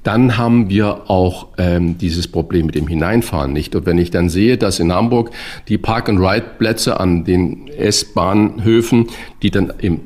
[0.02, 3.74] Dann haben wir auch ähm, dieses Problem mit dem Hineinfahren nicht.
[3.74, 5.30] Und wenn ich dann sehe, dass in Hamburg
[5.68, 9.06] die Park-and-Ride-Plätze an den S-Bahnhöfen,
[9.42, 10.00] die dann im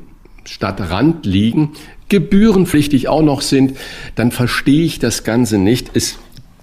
[0.47, 1.71] Stadtrand liegen,
[2.09, 3.77] gebührenpflichtig auch noch sind,
[4.15, 5.91] dann verstehe ich das Ganze nicht.
[5.93, 6.17] Es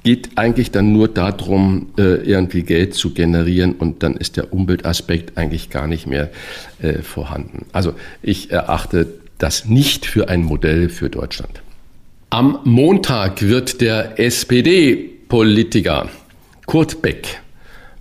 [0.05, 5.39] geht eigentlich dann nur darum, äh, irgendwie Geld zu generieren und dann ist der Umweltaspekt
[5.39, 6.31] eigentlich gar nicht mehr
[6.81, 7.67] äh, vorhanden.
[7.73, 9.07] Also ich erachte
[9.39, 11.63] das nicht für ein Modell für Deutschland.
[12.31, 16.09] Am Montag wird der SPD-Politiker
[16.67, 17.41] Kurt Beck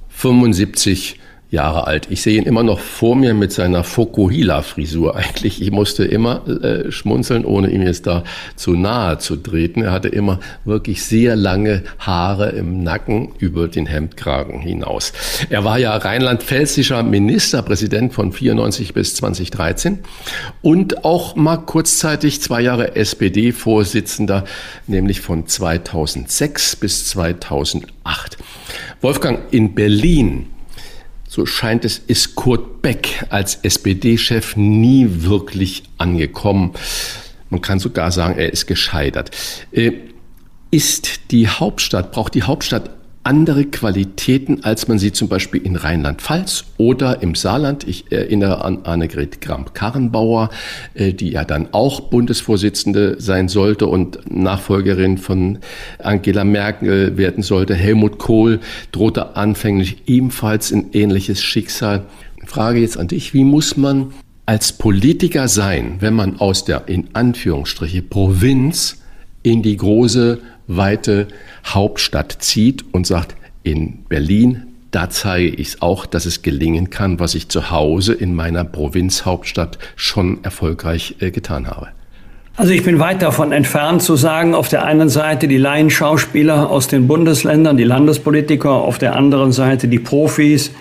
[0.10, 1.20] 75
[1.52, 2.08] Jahre alt.
[2.10, 5.16] Ich sehe ihn immer noch vor mir mit seiner Fokuhila-Frisur.
[5.22, 8.24] Eigentlich, ich musste immer äh, schmunzeln, ohne ihm jetzt da
[8.56, 9.84] zu nahe zu treten.
[9.84, 15.12] Er hatte immer wirklich sehr lange Haare im Nacken über den Hemdkragen hinaus.
[15.50, 20.00] Er war ja rheinland-pfälzischer Ministerpräsident von 94 bis 2013
[20.62, 24.46] und auch mal kurzzeitig zwei Jahre SPD-Vorsitzender,
[24.88, 28.38] nämlich von 2006 bis 2008.
[29.02, 30.48] Wolfgang, in Berlin
[31.32, 36.74] so scheint es, ist Kurt Beck als SPD-Chef nie wirklich angekommen.
[37.50, 39.32] Man kann sogar sagen, er ist gescheitert.
[39.72, 39.94] Äh,
[40.72, 42.90] ist die Hauptstadt, braucht die Hauptstadt
[43.24, 47.88] andere Qualitäten, als man sie zum Beispiel in Rheinland-Pfalz oder im Saarland.
[47.88, 50.50] Ich erinnere an Annegret Kramp-Karrenbauer,
[50.96, 55.60] äh, die ja dann auch Bundesvorsitzende sein sollte und Nachfolgerin von
[56.00, 57.76] Angela Merkel werden sollte.
[57.76, 58.60] Helmut Kohl
[58.92, 62.06] drohte anfänglich ebenfalls ein ähnliches Schicksal.
[62.46, 64.14] Frage jetzt an dich, wie muss man
[64.48, 69.01] als Politiker sein, wenn man aus der in Anführungsstriche Provinz
[69.44, 71.28] in die große weite
[71.66, 77.20] Hauptstadt zieht und sagt, in Berlin, da zeige ich es auch, dass es gelingen kann,
[77.20, 81.90] was ich zu Hause in meiner Provinzhauptstadt schon erfolgreich äh, getan habe.
[82.58, 86.90] Also ich bin weit davon entfernt zu sagen, auf der einen Seite die Laienschauspieler aus
[86.90, 90.72] den Bundesländern, die Landespolitiker, auf der anderen Seite die Profis,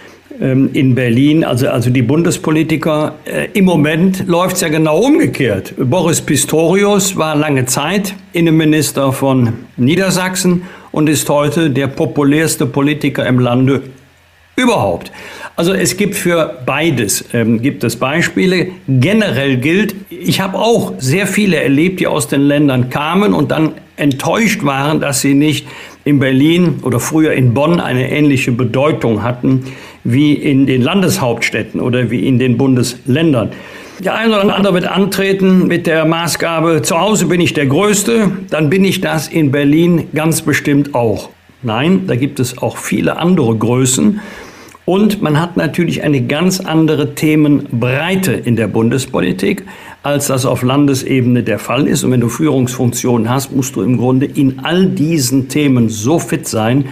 [0.41, 3.15] in Berlin, also, also die Bundespolitiker.
[3.27, 5.75] Äh, Im Moment läuft es ja genau umgekehrt.
[5.77, 13.39] Boris Pistorius war lange Zeit Innenminister von Niedersachsen und ist heute der populärste Politiker im
[13.39, 13.83] Lande
[14.57, 15.13] überhaupt.
[15.57, 18.69] Also es gibt für beides ähm, gibt es Beispiele.
[18.89, 23.73] Generell gilt, ich habe auch sehr viele erlebt, die aus den Ländern kamen und dann
[23.97, 25.67] enttäuscht waren, dass sie nicht
[26.05, 29.67] in Berlin oder früher in Bonn eine ähnliche Bedeutung hatten
[30.05, 33.51] wie in den Landeshauptstädten oder wie in den Bundesländern.
[34.03, 38.33] Der eine oder andere wird antreten mit der Maßgabe, zu Hause bin ich der Größte,
[38.49, 41.29] dann bin ich das in Berlin ganz bestimmt auch.
[41.63, 44.21] Nein, da gibt es auch viele andere Größen.
[44.87, 49.65] Und man hat natürlich eine ganz andere Themenbreite in der Bundespolitik,
[50.03, 52.03] als das auf Landesebene der Fall ist.
[52.03, 56.49] Und wenn du Führungsfunktionen hast, musst du im Grunde in all diesen Themen so fit
[56.49, 56.87] sein,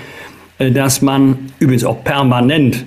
[0.59, 2.85] äh, dass man übrigens auch permanent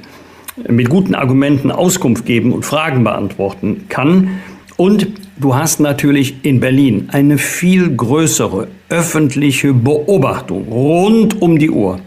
[0.70, 4.40] mit guten Argumenten Auskunft geben und Fragen beantworten kann.
[4.78, 12.00] Und du hast natürlich in Berlin eine viel größere öffentliche Beobachtung rund um die Uhr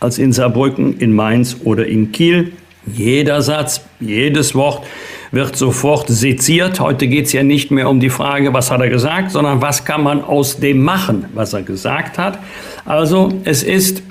[0.00, 2.52] als in Saarbrücken, in Mainz oder in Kiel.
[2.86, 4.84] Jeder Satz, jedes Wort
[5.30, 6.80] wird sofort seziert.
[6.80, 9.84] Heute geht es ja nicht mehr um die Frage, was hat er gesagt, sondern was
[9.84, 12.38] kann man aus dem machen, was er gesagt hat.
[12.84, 14.02] Also es ist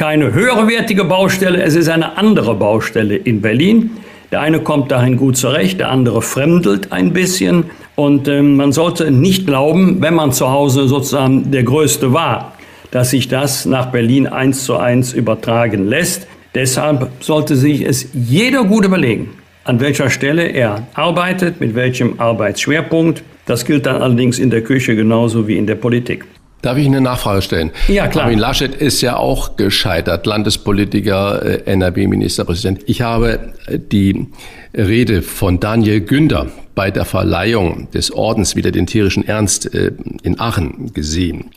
[0.00, 3.90] keine höherwertige Baustelle, es ist eine andere Baustelle in Berlin.
[4.32, 7.64] Der eine kommt dahin gut zurecht, der andere fremdelt ein bisschen.
[7.96, 12.54] Und äh, man sollte nicht glauben, wenn man zu Hause sozusagen der Größte war,
[12.90, 16.26] dass sich das nach Berlin eins zu eins übertragen lässt.
[16.54, 19.28] Deshalb sollte sich es jeder gut überlegen,
[19.64, 23.22] an welcher Stelle er arbeitet, mit welchem Arbeitsschwerpunkt.
[23.44, 26.24] Das gilt dann allerdings in der Küche genauso wie in der Politik.
[26.62, 27.70] Darf ich eine Nachfrage stellen?
[27.88, 28.24] Ja, klar.
[28.24, 32.82] Armin Laschet ist ja auch gescheitert, Landespolitiker, NRW-Ministerpräsident.
[32.86, 34.26] Ich habe äh, die
[34.74, 39.92] Rede von Daniel Günder bei der Verleihung des Ordens wieder den tierischen Ernst äh,
[40.22, 41.50] in Aachen gesehen.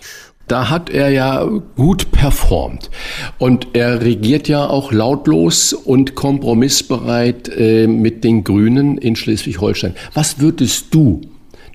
[0.48, 1.44] Da hat er ja
[1.76, 2.90] gut performt.
[3.38, 9.96] Und er regiert ja auch lautlos und kompromissbereit äh, mit den Grünen in Schleswig-Holstein.
[10.14, 11.22] Was würdest du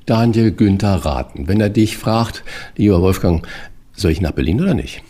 [0.08, 2.42] Daniel Günther raten, wenn er dich fragt,
[2.76, 3.46] lieber Wolfgang,
[3.92, 5.02] soll ich nach Berlin oder nicht?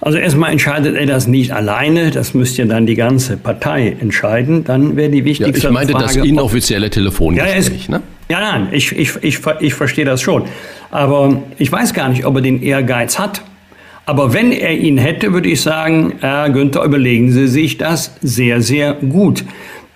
[0.00, 4.62] Also erstmal entscheidet er das nicht alleine, das müsste ja dann die ganze Partei entscheiden.
[4.62, 8.02] Dann wäre die wichtigste ja, ich meinte Frage, das inoffizielle Telefongespräch, ja, ne?
[8.28, 10.44] Ja, nein, ich, ich, ich, ich verstehe das schon.
[10.90, 13.42] Aber ich weiß gar nicht, ob er den Ehrgeiz hat.
[14.06, 18.62] Aber wenn er ihn hätte, würde ich sagen, Herr Günther, überlegen Sie sich das sehr,
[18.62, 19.44] sehr gut.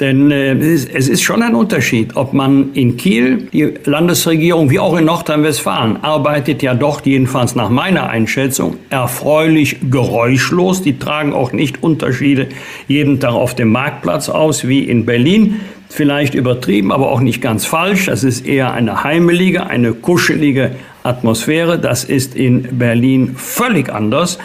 [0.00, 4.96] Denn äh, es ist schon ein Unterschied, ob man in Kiel, die Landesregierung wie auch
[4.96, 10.82] in Nordrhein-Westfalen, arbeitet ja doch jedenfalls nach meiner Einschätzung erfreulich geräuschlos.
[10.82, 12.48] Die tragen auch nicht Unterschiede
[12.88, 17.66] jeden Tag auf dem Marktplatz aus wie in Berlin vielleicht übertrieben, aber auch nicht ganz
[17.66, 18.06] falsch.
[18.06, 21.78] Das ist eher eine heimelige, eine kuschelige Atmosphäre.
[21.78, 24.38] Das ist in Berlin völlig anders.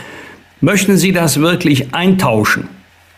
[0.60, 2.68] Möchten Sie das wirklich eintauschen?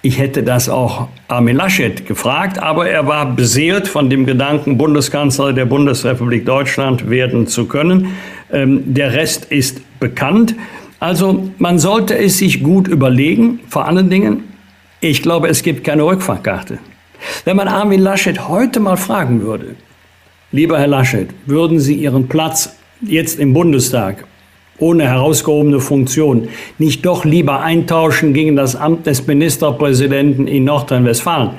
[0.02, 5.52] Ich hätte das auch Armin Laschet gefragt, aber er war beseelt von dem Gedanken, Bundeskanzler
[5.52, 8.16] der Bundesrepublik Deutschland werden zu können.
[8.50, 10.56] Ähm, der Rest ist bekannt.
[11.02, 13.60] Also man sollte es sich gut überlegen.
[13.68, 14.46] Vor allen Dingen,
[15.02, 16.80] ich glaube, es gibt keine Rückfahrkarte.
[17.44, 19.76] Wenn man Armin Laschet heute mal fragen würde,
[20.54, 24.24] lieber Herr Laschet, würden Sie Ihren Platz jetzt im Bundestag
[24.80, 31.52] ohne herausgehobene Funktion nicht doch lieber eintauschen gegen das Amt des Ministerpräsidenten in Nordrhein-Westfalen,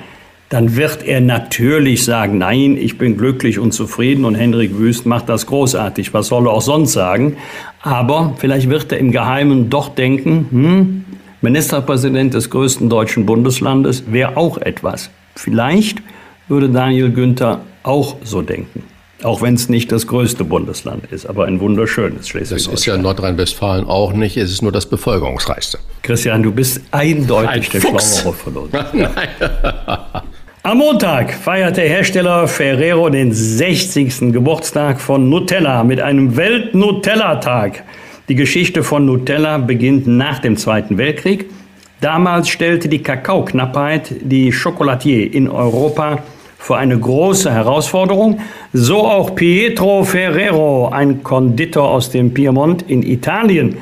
[0.51, 5.29] dann wird er natürlich sagen, nein, ich bin glücklich und zufrieden und Hendrik Wüst macht
[5.29, 6.13] das großartig.
[6.13, 7.37] Was soll er auch sonst sagen?
[7.83, 11.05] Aber vielleicht wird er im Geheimen doch denken, hm,
[11.41, 15.11] Ministerpräsident des größten deutschen Bundeslandes wäre auch etwas.
[15.37, 16.03] Vielleicht
[16.49, 18.83] würde Daniel Günther auch so denken.
[19.23, 22.73] Auch wenn es nicht das größte Bundesland ist, aber ein wunderschönes Schleswig-Holstein.
[22.73, 25.79] Das ist ja Nordrhein-Westfalen auch nicht, es ist nur das bevölkerungsreichste.
[26.03, 28.21] Christian, du bist eindeutig ein der Fuchs.
[28.21, 28.73] Schlauere von uns.
[30.63, 34.33] Am Montag feiert der Hersteller Ferrero den 60.
[34.33, 37.85] Geburtstag von Nutella mit einem Welt-Nutella-Tag.
[38.29, 41.47] Die Geschichte von Nutella beginnt nach dem Zweiten Weltkrieg.
[42.01, 46.23] Damals stellte die Kakaoknappheit die Chocolatier in Europa
[46.61, 48.39] vor eine große Herausforderung.
[48.73, 53.79] So auch Pietro Ferrero, ein Konditor aus dem Piemont in Italien.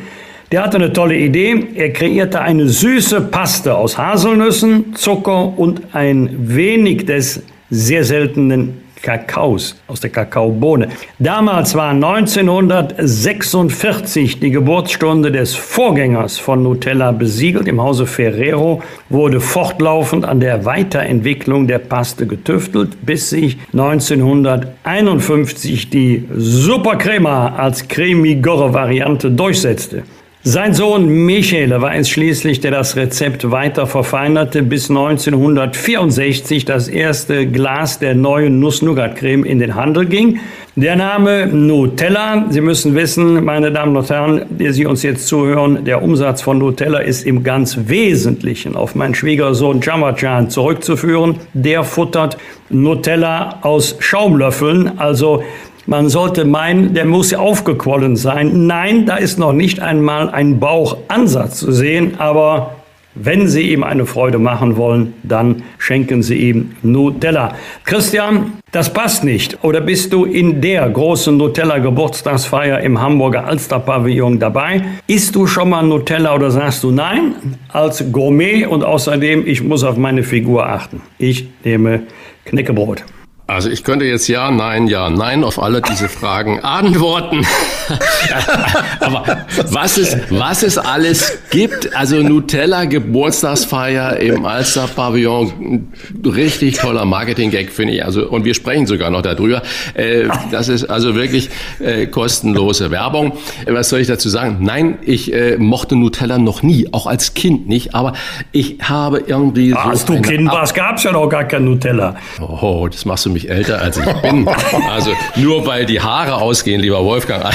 [0.53, 1.67] Der hatte eine tolle Idee.
[1.75, 9.77] Er kreierte eine süße Paste aus Haselnüssen, Zucker und ein wenig des sehr seltenen Kakaos,
[9.87, 10.89] aus der Kakaobohne.
[11.19, 17.69] Damals war 1946 die Geburtsstunde des Vorgängers von Nutella besiegelt.
[17.69, 26.29] Im Hause Ferrero wurde fortlaufend an der Weiterentwicklung der Paste getüftelt, bis sich 1951 die
[26.35, 30.03] Supercrema als cremigere Variante durchsetzte.
[30.45, 37.49] Sein Sohn Michele war es schließlich, der das Rezept weiter verfeinerte, bis 1964 das erste
[37.49, 40.39] Glas der neuen Nuss-Nougat-Creme in den Handel ging.
[40.77, 45.85] Der Name Nutella, Sie müssen wissen, meine Damen und Herren, die Sie uns jetzt zuhören,
[45.85, 51.41] der Umsatz von Nutella ist im ganz Wesentlichen auf meinen Schwiegersohn Jamajan zurückzuführen.
[51.53, 52.39] Der futtert
[52.71, 55.43] Nutella aus Schaumlöffeln, also
[55.89, 58.67] man sollte meinen, der muss aufgequollen sein.
[58.67, 62.75] Nein, da ist noch nicht einmal ein Bauchansatz zu sehen, aber
[63.15, 67.55] wenn Sie ihm eine Freude machen wollen, dann schenken Sie ihm Nutella.
[67.85, 69.65] Christian, das passt nicht.
[69.65, 74.83] Oder bist du in der großen Nutella-Geburtstagsfeier im Hamburger Alster-Pavillon dabei?
[75.07, 77.35] Isst du schon mal Nutella oder sagst du nein?
[77.73, 81.01] Als Gourmet und außerdem, ich muss auf meine Figur achten.
[81.17, 82.03] Ich nehme
[82.45, 83.05] Knäckebrot.
[83.51, 87.47] Also ich könnte jetzt ja, nein, ja, nein auf alle diese Fragen antworten.
[89.01, 95.89] Aber was es, was es alles gibt, also Nutella Geburtstagsfeier im Alster Pavillon,
[96.27, 98.05] richtig toller Marketing-Gag finde ich.
[98.05, 99.63] Also und wir sprechen sogar noch darüber.
[99.95, 101.49] Äh, das ist also wirklich
[101.81, 103.33] äh, kostenlose Werbung.
[103.67, 104.59] Was soll ich dazu sagen?
[104.61, 107.95] Nein, ich äh, mochte Nutella noch nie, auch als Kind nicht.
[107.95, 108.13] Aber
[108.53, 109.73] ich habe irgendwie.
[109.73, 112.17] Als so du Kind warst, gab es ja noch gar kein Nutella.
[112.41, 114.49] Oh, das machst du mich mich älter, als ich bin.
[114.91, 117.45] Also nur weil die Haare ausgehen, lieber Wolfgang.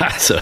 [0.00, 0.34] Also,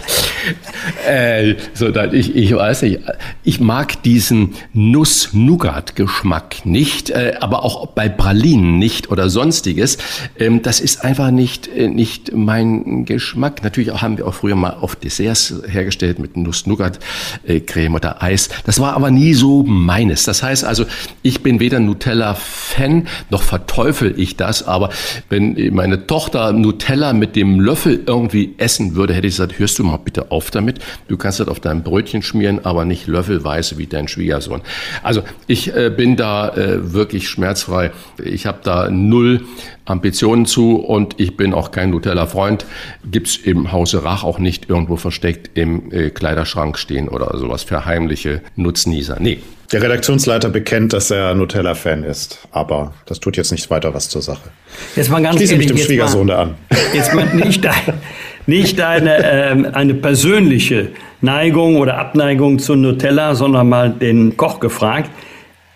[1.05, 3.01] äh, so, ich, ich weiß nicht,
[3.43, 9.97] ich mag diesen Nuss-Nougat-Geschmack nicht, äh, aber auch bei Pralinen nicht oder sonstiges.
[10.39, 13.61] Ähm, das ist einfach nicht, äh, nicht mein Geschmack.
[13.63, 18.47] Natürlich haben wir auch früher mal oft Desserts hergestellt mit Nuss-Nougat-Creme oder Eis.
[18.65, 20.23] Das war aber nie so meines.
[20.23, 20.85] Das heißt also,
[21.21, 24.89] ich bin weder Nutella-Fan, noch verteufel ich das, aber
[25.29, 29.83] wenn meine Tochter Nutella mit dem Löffel irgendwie essen würde, hätte ich gesagt, hörst du
[29.83, 30.79] mal bitte auf damit.
[31.07, 34.61] Du kannst das auf dein Brötchen schmieren, aber nicht löffelweise wie dein Schwiegersohn.
[35.03, 37.91] Also ich äh, bin da äh, wirklich schmerzfrei.
[38.23, 39.45] Ich habe da null
[39.85, 42.65] Ambitionen zu und ich bin auch kein Nutella-Freund.
[43.09, 47.85] Gibt's im Hause Rach auch nicht irgendwo versteckt im äh, Kleiderschrank stehen oder sowas für
[47.85, 49.17] heimliche Nutznießer.
[49.19, 49.39] Nee,
[49.71, 54.21] der Redaktionsleiter bekennt, dass er Nutella-Fan ist, aber das tut jetzt nicht weiter was zur
[54.21, 54.49] Sache.
[54.95, 56.55] Jetzt mal ganz Schließe ehrlich, mich dem Schwiegersohn da an.
[56.93, 57.73] Jetzt mal nicht, dein,
[58.47, 60.89] nicht eine, ähm, eine persönliche
[61.21, 65.11] Neigung oder Abneigung zu Nutella, sondern mal den Koch gefragt.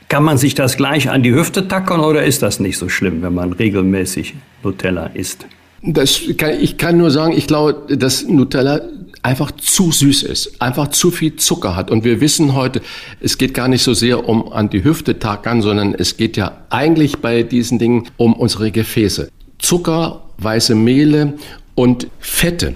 [0.09, 3.21] Kann man sich das gleich an die Hüfte tackern oder ist das nicht so schlimm,
[3.21, 4.33] wenn man regelmäßig
[4.63, 5.45] Nutella isst?
[5.81, 8.81] Das kann, ich kann nur sagen, ich glaube, dass Nutella
[9.24, 11.89] einfach zu süß ist, einfach zu viel Zucker hat.
[11.89, 12.82] Und wir wissen heute,
[13.21, 16.65] es geht gar nicht so sehr um an die Hüfte tackern, sondern es geht ja
[16.69, 19.30] eigentlich bei diesen Dingen um unsere Gefäße.
[19.59, 21.34] Zucker, weiße Mehle
[21.74, 22.76] und Fette.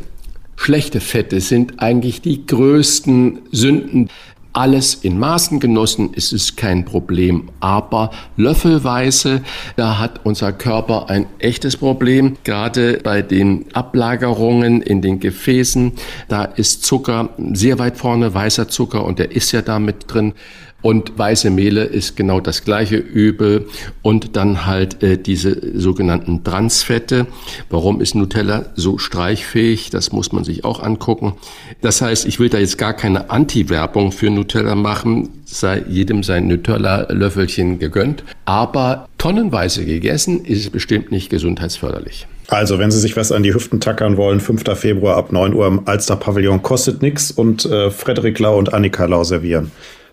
[0.56, 4.10] Schlechte Fette sind eigentlich die größten Sünden
[4.58, 7.50] alles in Maßen genossen ist es kein Problem.
[7.60, 9.44] Aber löffelweise,
[9.76, 12.38] da hat unser Körper ein echtes Problem.
[12.44, 15.92] Gerade bei den Ablagerungen in den Gefäßen,
[16.28, 20.34] da ist Zucker sehr weit vorne, weißer Zucker und der ist ja da mit drin.
[20.82, 23.68] Und weiße Mehle ist genau das gleiche Übel.
[24.04, 27.28] Und dann halt äh, diese sogenannten Transfette.
[27.70, 29.90] Warum ist Nutella so streichfähig?
[29.90, 31.34] Das muss man sich auch angucken.
[31.82, 35.30] Das heißt, ich will da jetzt gar keine Anti-Werbung für Nutella machen.
[35.46, 38.24] Sei jedem sein Nutella-Löffelchen gegönnt.
[38.46, 42.28] Aber tonnenweise gegessen ist es bestimmt nicht gesundheitsförderlich.
[42.50, 44.64] Also, wenn Sie sich was an die Hüften tackern wollen, 5.
[44.80, 49.06] Februar ab 9 Uhr im Alster Pavillon kostet nichts und äh, Frederik Lau und Annika
[49.06, 49.72] Lau servieren.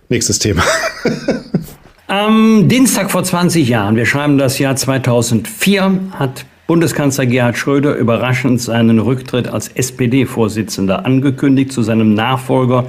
[0.09, 0.63] Nächstes Thema.
[2.07, 8.61] Am Dienstag vor 20 Jahren, wir schreiben das Jahr 2004, hat Bundeskanzler Gerhard Schröder überraschend
[8.61, 11.71] seinen Rücktritt als SPD-Vorsitzender angekündigt.
[11.71, 12.85] Zu seinem Nachfolger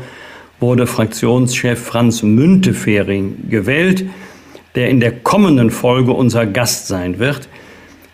[0.60, 4.04] wurde Fraktionschef Franz Müntefering gewählt,
[4.74, 7.48] der in der kommenden Folge unser Gast sein wird.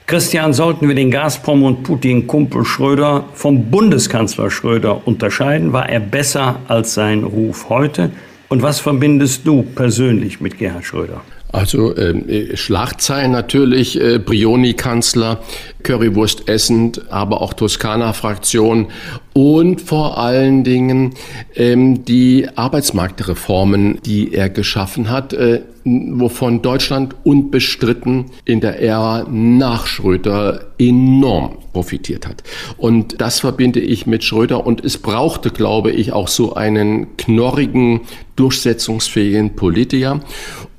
[0.07, 5.73] Christian, sollten wir den Gazprom und Putin-Kumpel Schröder vom Bundeskanzler Schröder unterscheiden?
[5.73, 8.11] War er besser als sein Ruf heute?
[8.53, 11.23] Und was verbindest du persönlich mit Gerhard Schröder?
[11.53, 15.43] Also äh, Schlagzeilen natürlich, äh, Brioni-Kanzler,
[15.83, 18.89] Currywurst essend, aber auch Toskana-Fraktion
[19.35, 21.15] und vor allen Dingen
[21.55, 29.87] ähm, die Arbeitsmarktreformen, die er geschaffen hat, äh, wovon Deutschland unbestritten in der Ära nach
[29.87, 32.43] Schröder enorm profitiert hat.
[32.79, 38.03] Und das verbinde ich mit Schröder und es brauchte, glaube ich, auch so einen knorrigen,
[38.37, 40.21] durchsetzungsfähigen Politiker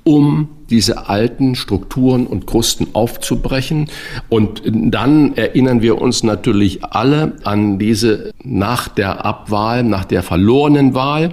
[0.03, 3.89] um diese alten Strukturen und Krusten aufzubrechen.
[4.28, 10.95] Und dann erinnern wir uns natürlich alle an diese nach der Abwahl, nach der verlorenen
[10.95, 11.30] Wahl,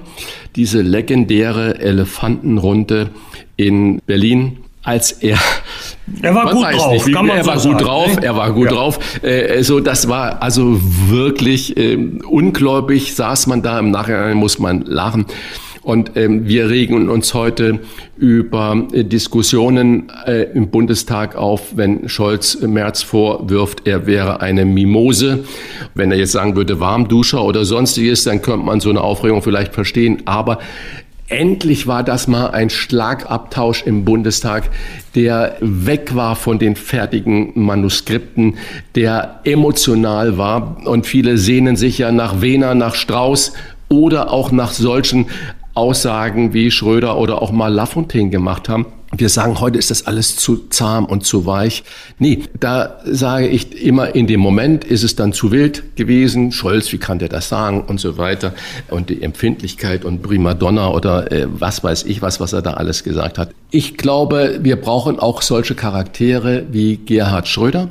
[0.56, 3.08] diese legendäre Elefantenrunde
[3.56, 5.38] in Berlin, als er
[6.22, 8.22] er war gut drauf, nicht, kann man er so war sagen, gut drauf, ne?
[8.22, 8.72] er war gut ja.
[8.72, 8.98] drauf.
[9.22, 10.78] Äh, so, das war also
[11.08, 13.14] wirklich äh, ungläubig.
[13.14, 15.24] Saß man da im Nachhinein muss man lachen.
[15.82, 17.80] Und ähm, wir regen uns heute
[18.18, 25.44] über äh, Diskussionen äh, im Bundestag auf, wenn Scholz Merz vorwirft, er wäre eine Mimose.
[25.94, 29.72] Wenn er jetzt sagen würde, Warmduscher oder sonstiges, dann könnte man so eine Aufregung vielleicht
[29.72, 30.22] verstehen.
[30.26, 30.58] Aber
[31.30, 34.68] Endlich war das mal ein Schlagabtausch im Bundestag,
[35.14, 38.58] der weg war von den fertigen Manuskripten,
[38.96, 40.84] der emotional war.
[40.84, 43.52] Und viele sehnen sich ja nach Wehner, nach Strauß
[43.88, 45.26] oder auch nach solchen
[45.74, 48.86] Aussagen wie Schröder oder auch mal Lafontaine gemacht haben.
[49.12, 51.82] Wir sagen, heute ist das alles zu zahm und zu weich.
[52.20, 56.52] Nee, da sage ich immer, in dem Moment ist es dann zu wild gewesen.
[56.52, 58.54] Scholz, wie kann der das sagen und so weiter.
[58.88, 63.02] Und die Empfindlichkeit und Primadonna oder äh, was weiß ich was, was er da alles
[63.02, 63.50] gesagt hat.
[63.72, 67.90] Ich glaube, wir brauchen auch solche Charaktere wie Gerhard Schröder.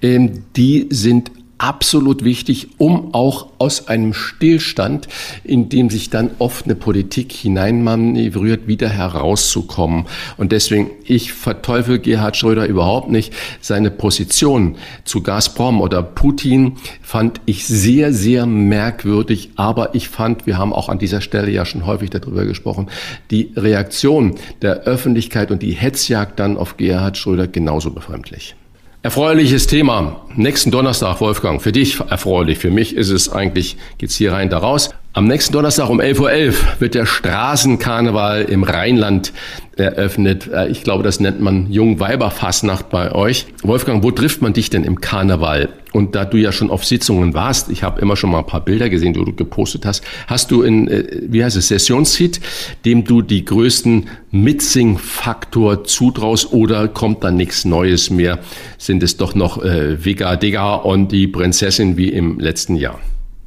[0.00, 1.30] Ähm, die sind
[1.64, 5.08] absolut wichtig, um auch aus einem Stillstand,
[5.44, 10.04] in dem sich dann oft eine Politik hineinmanövriert, wieder herauszukommen.
[10.36, 13.32] Und deswegen, ich verteufel Gerhard Schröder überhaupt nicht.
[13.62, 19.52] Seine Position zu Gazprom oder Putin fand ich sehr, sehr merkwürdig.
[19.56, 22.90] Aber ich fand, wir haben auch an dieser Stelle ja schon häufig darüber gesprochen,
[23.30, 28.54] die Reaktion der Öffentlichkeit und die Hetzjagd dann auf Gerhard Schröder genauso befremdlich.
[29.04, 30.24] Erfreuliches Thema.
[30.34, 31.60] Nächsten Donnerstag, Wolfgang.
[31.60, 32.56] Für dich erfreulich.
[32.56, 34.94] Für mich ist es eigentlich, geht's hier rein, da raus.
[35.16, 39.32] Am nächsten Donnerstag um 11.11 Uhr .11 wird der Straßenkarneval im Rheinland
[39.76, 40.50] eröffnet.
[40.52, 43.46] Äh, ich glaube, das nennt man Jungweiberfassnacht bei euch.
[43.62, 45.68] Wolfgang, wo trifft man dich denn im Karneval?
[45.92, 48.64] Und da du ja schon auf Sitzungen warst, ich habe immer schon mal ein paar
[48.64, 52.40] Bilder gesehen, die du gepostet hast, hast du in, äh, wie heißt es, Sessionshit,
[52.84, 58.40] dem du die größten Mitsing-Faktor zutraust oder kommt da nichts Neues mehr?
[58.78, 62.98] Sind es doch noch äh, Vega Dega und die Prinzessin wie im letzten Jahr?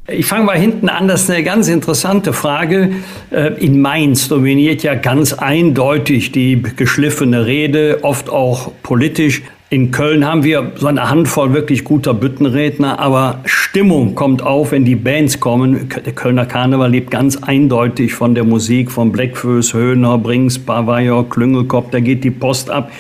[0.10, 2.92] Ich fange mal hinten an, das ist eine ganz interessante Frage.
[3.30, 9.42] Äh, in Mainz dominiert ja ganz eindeutig die geschliffene Rede, oft auch politisch.
[9.70, 14.86] In Köln haben wir so eine Handvoll wirklich guter Büttenredner, aber Stimmung kommt auf, wenn
[14.86, 15.90] die Bands kommen.
[16.06, 21.90] Der Kölner Karneval lebt ganz eindeutig von der Musik von Blackfoes, Höhner, Brings, Bavayor, Klüngelkopf,
[21.92, 22.94] da geht die Post ab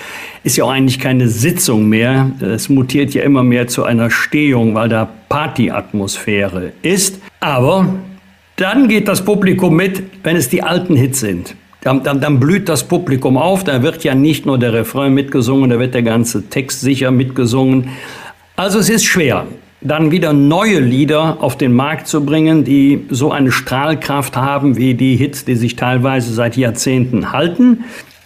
[0.47, 2.31] ist ja auch eigentlich keine Sitzung mehr.
[2.41, 7.19] Es mutiert ja immer mehr zu einer Stehung, weil da Partyatmosphäre ist.
[7.41, 7.93] Aber
[8.55, 11.55] dann geht das Publikum mit, wenn es die alten Hits sind.
[11.81, 13.65] Dann, dann, dann, blüht das Publikum auf.
[13.65, 17.89] Da wird ja nicht nur der Refrain mitgesungen, da wird der ganze Text sicher mitgesungen.
[18.55, 19.45] Also es ist schwer,
[19.81, 24.95] dann wieder neue Lieder auf den Markt zu bringen, die so eine Strahlkraft haben wie
[24.95, 27.83] die Hits, die sich teilweise seit Jahrzehnten halten.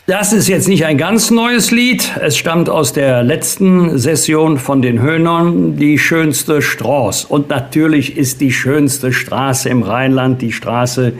[0.08, 2.18] Das ist jetzt nicht ein ganz neues Lied.
[2.20, 7.28] Es stammt aus der letzten Session von den Höhnern, die schönste Straße.
[7.28, 11.14] Und natürlich ist die schönste Straße im Rheinland die Straße,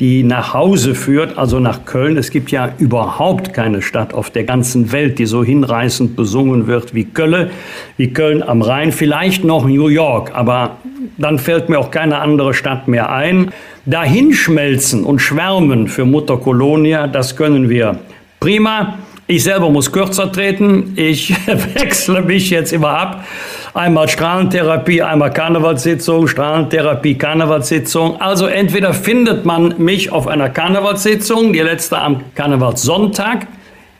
[0.00, 2.16] die nach Hause führt, also nach Köln.
[2.16, 6.94] Es gibt ja überhaupt keine Stadt auf der ganzen Welt, die so hinreißend besungen wird
[6.94, 7.50] wie Köln,
[7.98, 8.92] wie Köln am Rhein.
[8.92, 10.78] Vielleicht noch New York, aber
[11.18, 13.52] dann fällt mir auch keine andere Stadt mehr ein.
[13.84, 17.98] Dahinschmelzen und schwärmen für Mutter Colonia, das können wir
[18.42, 18.98] Prima.
[19.28, 20.94] Ich selber muss kürzer treten.
[20.96, 21.32] Ich
[21.74, 23.24] wechsle mich jetzt immer ab.
[23.72, 28.20] Einmal Strahlentherapie, einmal Karnevalssitzung, Strahlentherapie, Karnevalssitzung.
[28.20, 33.46] Also entweder findet man mich auf einer Karnevalssitzung, die letzte am Karnevalssonntag.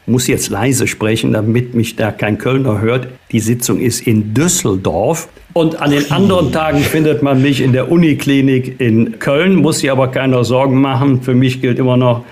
[0.06, 3.06] Ich muss jetzt leise sprechen, damit mich da kein Kölner hört.
[3.30, 5.28] Die Sitzung ist in Düsseldorf.
[5.52, 9.54] Und an den anderen Tagen findet man mich in der Uniklinik in Köln.
[9.54, 11.22] Muss sich aber keiner Sorgen machen.
[11.22, 12.24] Für mich gilt immer noch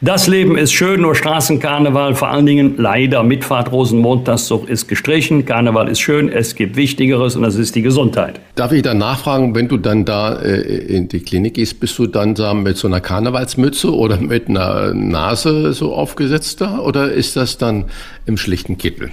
[0.00, 5.44] Das Leben ist schön, nur Straßenkarneval, vor allen Dingen leider Mitfahrt Rosenmontagszug ist gestrichen.
[5.44, 8.40] Karneval ist schön, es gibt Wichtigeres und das ist die Gesundheit.
[8.54, 12.06] Darf ich dann nachfragen, wenn du dann da äh, in die Klinik gehst, bist du
[12.06, 17.36] dann da mit so einer Karnevalsmütze oder mit einer Nase so aufgesetzt da oder ist
[17.36, 17.86] das dann
[18.24, 19.10] im schlichten Kittel?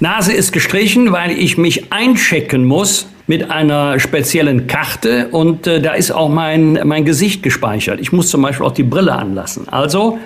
[0.00, 5.94] Nase ist gestrichen, weil ich mich einchecken muss mit einer speziellen Karte und äh, da
[5.94, 8.00] ist auch mein, mein Gesicht gespeichert.
[8.00, 9.68] Ich muss zum Beispiel auch die Brille anlassen.
[9.68, 10.18] Also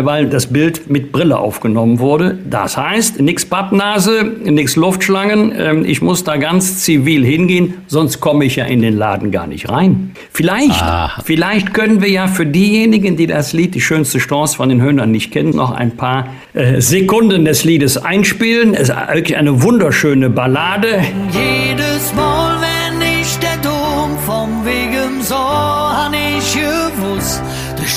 [0.00, 2.38] weil das Bild mit Brille aufgenommen wurde.
[2.48, 5.52] Das heißt, nix Pappnase, nix Luftschlangen.
[5.56, 9.46] Ähm, ich muss da ganz zivil hingehen, sonst komme ich ja in den Laden gar
[9.46, 10.12] nicht rein.
[10.32, 11.10] Vielleicht, ah.
[11.24, 15.10] vielleicht können wir ja für diejenigen, die das Lied Die schönste Chance von den Höhnern
[15.10, 18.74] nicht kennen, noch ein paar äh, Sekunden des Liedes einspielen.
[18.74, 21.02] Es ist wirklich eine wunderschöne Ballade.
[21.32, 26.54] Jedes Mal, wenn ich der Dom vom Wegen so, han ich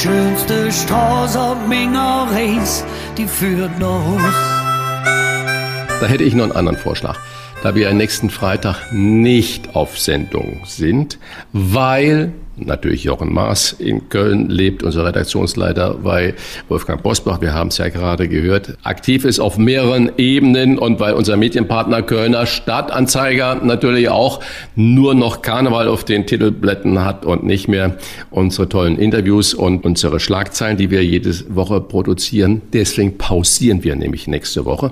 [0.05, 2.85] schönste Straße auf meiner Reis,
[3.17, 4.35] die führt nach Hus.
[5.99, 7.17] Da hätte ich noch einen anderen Vorschlag.
[7.63, 11.17] Da wir nächsten Freitag nicht auf Sendung sind,
[11.53, 16.33] weil natürlich Jochen Maas in Köln lebt, unser Redaktionsleiter bei
[16.67, 21.13] Wolfgang Bosbach, wir haben es ja gerade gehört, aktiv ist auf mehreren Ebenen und weil
[21.13, 24.41] unser Medienpartner Kölner Stadtanzeiger natürlich auch
[24.75, 27.97] nur noch Karneval auf den Titelblättern hat und nicht mehr
[28.31, 32.61] unsere tollen Interviews und unsere Schlagzeilen, die wir jede Woche produzieren.
[32.73, 34.91] Deswegen pausieren wir nämlich nächste Woche.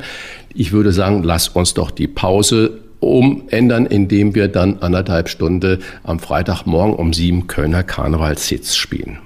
[0.53, 6.19] Ich würde sagen, lass uns doch die Pause umändern, indem wir dann anderthalb Stunden am
[6.19, 9.19] Freitagmorgen um sieben Kölner Karnevalshits spielen.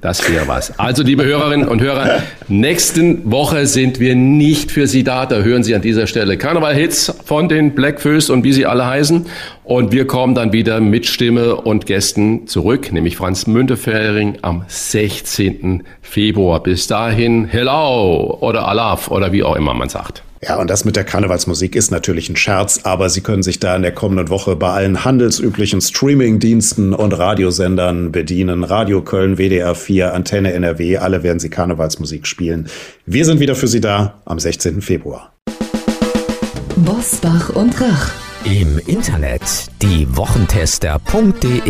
[0.00, 0.78] Das wäre was.
[0.78, 5.26] Also, liebe Hörerinnen und Hörer, nächsten Woche sind wir nicht für Sie da.
[5.26, 9.26] Da hören Sie an dieser Stelle Karneval-Hits von den Blackfoes und wie sie alle heißen.
[9.62, 15.82] Und wir kommen dann wieder mit Stimme und Gästen zurück, nämlich Franz Müntefering am 16.
[16.00, 16.62] Februar.
[16.62, 20.22] Bis dahin, hello oder alaf oder wie auch immer man sagt.
[20.42, 23.76] Ja, und das mit der Karnevalsmusik ist natürlich ein Scherz, aber Sie können sich da
[23.76, 28.64] in der kommenden Woche bei allen handelsüblichen Streamingdiensten und Radiosendern bedienen.
[28.64, 32.70] Radio Köln, WDR 4, Antenne NRW, alle werden Sie Karnevalsmusik spielen.
[33.04, 34.80] Wir sind wieder für Sie da am 16.
[34.80, 35.34] Februar.
[36.76, 38.12] Bosbach und Rach.
[38.44, 39.42] Im Internet
[39.82, 41.60] diewochentester.de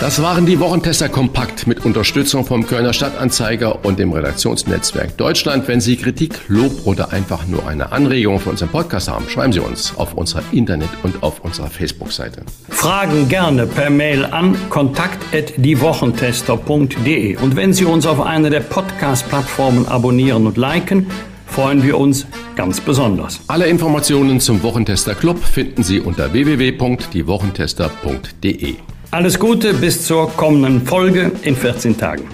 [0.00, 5.68] das waren die Wochentester kompakt mit Unterstützung vom Kölner Stadtanzeiger und dem Redaktionsnetzwerk Deutschland.
[5.68, 9.60] Wenn Sie Kritik, Lob oder einfach nur eine Anregung für unseren Podcast haben, schreiben Sie
[9.60, 12.44] uns auf unserer Internet- und auf unserer Facebook-Seite.
[12.70, 17.36] Fragen gerne per Mail an kontakt.diewochentester.de.
[17.36, 21.08] Und wenn Sie uns auf einer der Podcast-Plattformen abonnieren und liken,
[21.46, 22.24] freuen wir uns
[22.56, 23.40] ganz besonders.
[23.48, 28.76] Alle Informationen zum Wochentester Club finden Sie unter www.diewochentester.de.
[29.12, 32.28] Alles Gute bis zur kommenden Folge in 14 Tagen.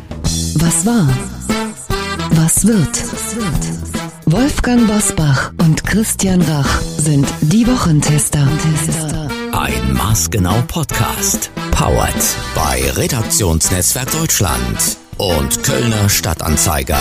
[0.57, 1.09] Was war?
[2.33, 3.03] Was wird?
[4.27, 8.47] Wolfgang Bosbach und Christian Rach sind die Wochentester.
[9.53, 11.51] Ein maßgenau Podcast.
[11.71, 12.15] Powered
[12.55, 17.01] bei Redaktionsnetzwerk Deutschland und Kölner Stadtanzeiger.